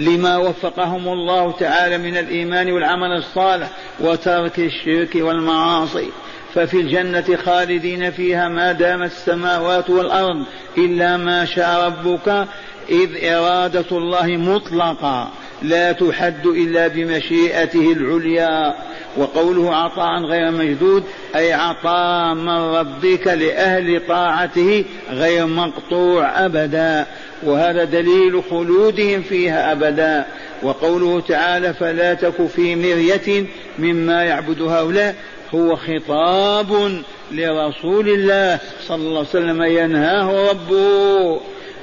لما 0.00 0.36
وفقهم 0.36 1.08
الله 1.08 1.52
تعالى 1.52 1.98
من 1.98 2.16
الإيمان 2.16 2.72
والعمل 2.72 3.16
الصالح 3.16 3.70
وترك 4.00 4.58
الشرك 4.58 5.14
والمعاصي. 5.14 6.08
ففي 6.54 6.80
الجنة 6.80 7.36
خالدين 7.44 8.10
فيها 8.10 8.48
ما 8.48 8.72
دامت 8.72 9.10
السماوات 9.10 9.90
والأرض 9.90 10.44
إلا 10.78 11.16
ما 11.16 11.44
شاء 11.44 11.86
ربك 11.86 12.46
إذ 12.88 13.24
إرادة 13.24 13.84
الله 13.92 14.26
مطلقة. 14.26 15.30
لا 15.62 15.92
تحد 15.92 16.46
إلا 16.46 16.88
بمشيئته 16.88 17.92
العليا. 17.92 18.74
وقوله 19.16 19.76
عطاء 19.76 20.22
غير 20.22 20.50
مجدود 20.50 21.04
أي 21.36 21.52
عطاء 21.52 22.34
من 22.34 22.48
ربك 22.48 23.26
لأهل 23.26 24.00
طاعته 24.08 24.84
غير 25.10 25.46
مقطوع 25.46 26.44
أبدا. 26.44 27.06
وهذا 27.42 27.84
دليل 27.84 28.42
خلودهم 28.50 29.22
فيها 29.22 29.72
أبدا. 29.72 30.26
وقوله 30.62 31.20
تعالى 31.20 31.74
فلا 31.74 32.14
تك 32.14 32.46
في 32.46 32.76
مرية 32.76 33.46
مما 33.78 34.24
يعبد 34.24 34.62
هؤلاء. 34.62 35.14
هو 35.54 35.76
خطاب 35.76 37.02
لرسول 37.32 38.08
الله 38.08 38.58
صلى 38.86 38.96
الله 38.96 39.18
عليه 39.18 39.28
وسلم 39.28 39.62
ينهاه 39.62 40.50
ربه. 40.50 41.40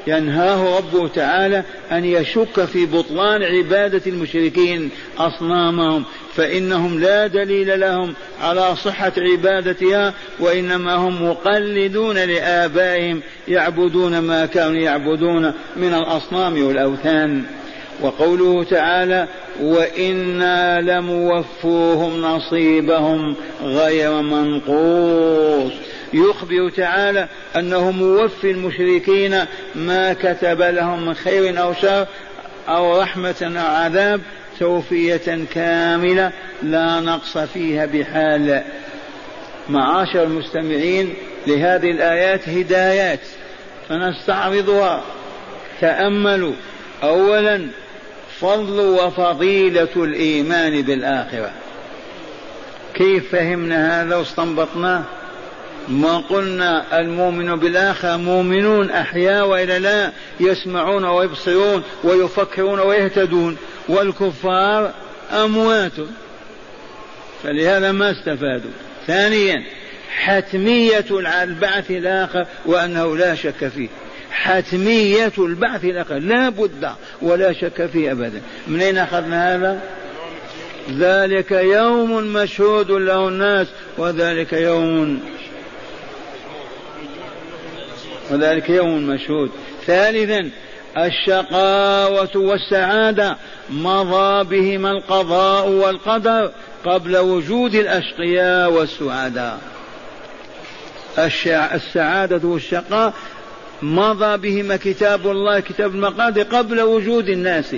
ينهاه 0.08 0.78
ربه 0.78 1.08
تعالى 1.08 1.64
أن 1.92 2.06
يشك 2.06 2.66
في 2.66 2.86
بطلان 2.86 3.44
عبادة 3.44 4.02
المشركين 4.08 4.90
أصنامهم 5.18 6.04
فإنهم 6.36 7.00
لا 7.00 7.28
دليل 7.28 7.80
لهم 7.80 8.14
على 8.42 8.76
صحة 8.76 9.14
عبادتها 9.18 10.14
وإنما 10.40 10.96
هم 10.96 11.30
مقلدون 11.30 12.18
لآبائهم 12.18 13.22
يعبدون 13.48 14.20
ما 14.20 14.46
كانوا 14.46 14.82
يعبدون 14.82 15.54
من 15.76 15.94
الأصنام 15.94 16.68
والأوثان. 16.68 17.44
وقوله 18.02 18.64
تعالى 18.64 19.28
وإنا 19.62 20.82
لموفوهم 20.82 22.22
نصيبهم 22.22 23.36
غير 23.64 24.22
منقوص 24.22 25.72
يخبر 26.14 26.70
تعالى 26.70 27.28
أنه 27.56 27.92
موفي 27.92 28.52
المشركين 28.52 29.46
ما 29.76 30.14
كتب 30.14 30.62
لهم 30.62 31.06
من 31.06 31.14
خير 31.14 31.62
أو 31.62 31.74
شر 31.74 32.08
أو 32.68 33.02
رحمة 33.02 33.36
أو 33.42 33.66
عذاب 33.66 34.22
توفية 34.60 35.46
كاملة 35.54 36.32
لا 36.64 37.00
نقص 37.00 37.38
فيها 37.38 37.86
بحال. 37.86 38.64
معاشر 39.70 40.24
المستمعين 40.24 41.14
لهذه 41.48 41.92
الآيات 41.92 42.50
هدايات 42.50 43.20
فنستعرضها. 43.90 45.04
تأملوا. 45.82 46.54
أولا 47.04 47.68
فضل 48.40 48.80
وفضيلة 48.80 49.90
الإيمان 49.96 50.82
بالآخرة. 50.82 51.52
كيف 52.94 53.32
فهمنا 53.32 54.02
هذا 54.02 54.16
واستنبطناه؟ 54.16 55.04
ما 55.88 56.18
قلنا 56.18 57.00
المؤمن 57.00 57.56
بالآخرة 57.56 58.18
مؤمنون 58.18 58.90
أحياء 58.90 59.48
وإلا 59.48 59.80
لا 59.80 60.12
يسمعون 60.40 61.06
ويبصرون 61.06 61.84
ويفكرون 62.04 62.80
ويهتدون 62.80 63.58
والكفار 63.90 64.92
أموات. 65.32 65.92
فلهذا 67.44 67.92
ما 67.92 68.12
استفادوا. 68.12 68.72
ثانيا 69.08 69.64
حتمية 70.16 71.06
البعث 71.12 71.92
الآخر 71.92 72.46
وأنه 72.66 73.18
لا 73.18 73.36
شك 73.36 73.68
فيه. 73.68 73.88
حتمية 74.32 75.34
البعث 75.38 75.84
الآخر 75.84 76.16
لا 76.16 76.50
بد 76.50 76.90
ولا 77.22 77.54
شك 77.54 77.86
فيه 77.86 78.12
أبدا. 78.12 78.42
من 78.68 78.82
أين 78.82 78.98
أخذنا 78.98 79.56
هذا؟ 79.56 79.82
ذلك 80.92 81.52
يوم 81.52 82.34
مشهود 82.34 82.92
له 82.92 83.28
الناس 83.28 83.68
وذلك 83.98 84.54
يوم 84.54 85.20
وذلك 88.32 88.70
يوم 88.70 89.08
مشهود. 89.08 89.52
ثالثا 89.88 90.50
الشقاوة 90.98 92.30
والسعادة. 92.36 93.38
مضى 93.70 94.44
بهما 94.44 94.92
القضاء 94.92 95.70
والقدر 95.70 96.52
قبل 96.86 97.18
وجود 97.18 97.76
الأشقياء 97.76 98.72
والسعداء. 98.72 99.60
السعادة 101.74 102.48
والشقاء. 102.48 103.14
مضى 103.82 104.38
بهما 104.38 104.76
كتاب 104.76 105.28
الله 105.28 105.60
كتاب 105.60 105.96
المقادير 105.96 106.44
قبل 106.44 106.82
وجود 106.82 107.30
الناس. 107.30 107.76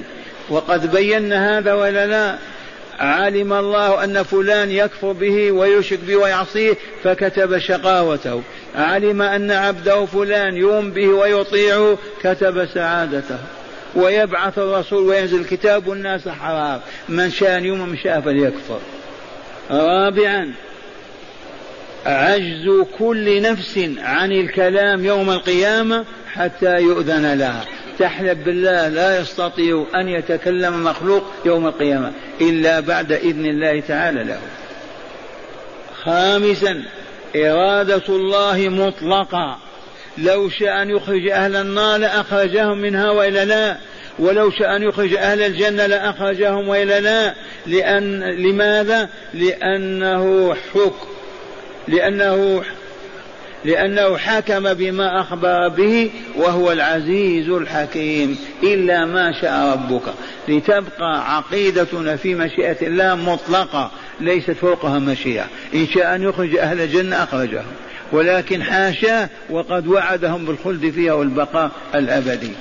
وقد 0.50 0.92
بينا 0.92 1.58
هذا 1.58 1.74
ولا 1.74 2.08
لا؟ 2.08 2.36
علم 3.00 3.54
الله 3.54 4.04
أن 4.04 4.24
فلان 4.24 4.72
يكفر 4.72 5.12
به 5.12 5.52
ويشرك 5.52 6.00
به 6.00 6.16
ويعصيه 6.16 6.74
فكتب 7.04 7.58
شقاوته. 7.58 8.42
علم 8.76 9.22
أن 9.22 9.52
عبده 9.52 10.06
فلان 10.06 10.58
يوم 10.58 10.92
به 10.92 11.08
ويطيعه 11.08 11.98
كتب 12.24 12.66
سعادته 12.66 13.38
ويبعث 13.96 14.58
الرسول 14.58 15.04
وينزل 15.04 15.40
الكتاب 15.40 15.88
والناس 15.88 16.28
حرام. 16.28 16.80
من 17.10 17.32
شاء 17.32 17.64
يوم 17.64 17.90
من 17.90 17.98
شاء 17.98 18.22
فليكفر. 18.22 18.80
رابعا 19.72 20.54
عجز 22.06 22.86
كل 23.00 23.42
نفس 23.42 23.90
عن 23.98 24.32
الكلام 24.32 25.06
يوم 25.06 25.30
القيامة 25.30 26.06
حتى 26.34 26.76
يؤذن 26.76 27.34
لها. 27.34 27.66
تحلف 28.00 28.46
بالله 28.46 28.88
لا 28.88 29.20
يستطيع 29.20 29.86
أن 29.96 30.10
يتكلم 30.10 30.84
مخلوق 30.84 31.24
يوم 31.46 31.68
القيامة 31.68 32.12
إلا 32.42 32.80
بعد 32.80 33.12
إذن 33.12 33.46
الله 33.46 33.80
تعالى 33.80 34.24
له. 34.24 34.40
خامسا 36.04 36.84
إرادة 37.36 38.04
الله 38.10 38.70
مطلقة. 38.70 39.58
لو 40.18 40.50
شاء 40.50 40.82
أن 40.82 40.90
يخرج 40.90 41.30
أهل 41.30 41.56
النار 41.56 42.00
لأخرجهم 42.00 42.78
منها 42.78 43.10
وإلا 43.10 43.46
لا. 43.46 43.78
ولو 44.20 44.52
شاء 44.52 44.76
أن 44.76 44.84
يخرج 44.84 45.14
أهل 45.14 45.42
الجنة 45.42 45.86
لأخرجهم 45.86 46.68
وإلا 46.68 47.00
لا. 47.00 47.34
لأن 47.66 48.24
لماذا؟ 48.24 49.10
لأنه 49.34 50.56
حكم 50.74 51.08
لأنه 51.88 52.64
لأنه 53.66 54.18
حكم 54.18 54.74
بما 54.74 55.22
أخبر 55.22 55.68
به 55.68 56.12
وهو 56.36 56.72
العزيز 56.72 57.50
الحكيم. 57.50 58.38
إلا 58.64 59.06
ما 59.06 59.42
شاء 59.42 59.72
ربك. 59.74 60.14
لتبقى 60.48 61.36
عقيدتنا 61.36 62.16
في 62.16 62.36
مشيئة 62.36 62.88
الله 62.88 63.16
مطلقة. 63.16 63.92
ليست 64.20 64.52
فوقها 64.52 65.00
مشيئة. 65.00 65.46
إن 65.74 65.88
شاء 65.88 66.16
أن 66.16 66.24
يخرج 66.24 66.58
أهل 66.58 66.82
الجنة 66.82 67.24
أخرجهم. 67.24 67.66
ولكن 68.12 68.64
حاشاه 68.64 69.30
وقد 69.50 69.88
وعدهم 69.88 70.46
بالخلد 70.46 70.90
فيها 70.90 71.14
والبقاء 71.14 71.72
الأبدي. 71.96 72.52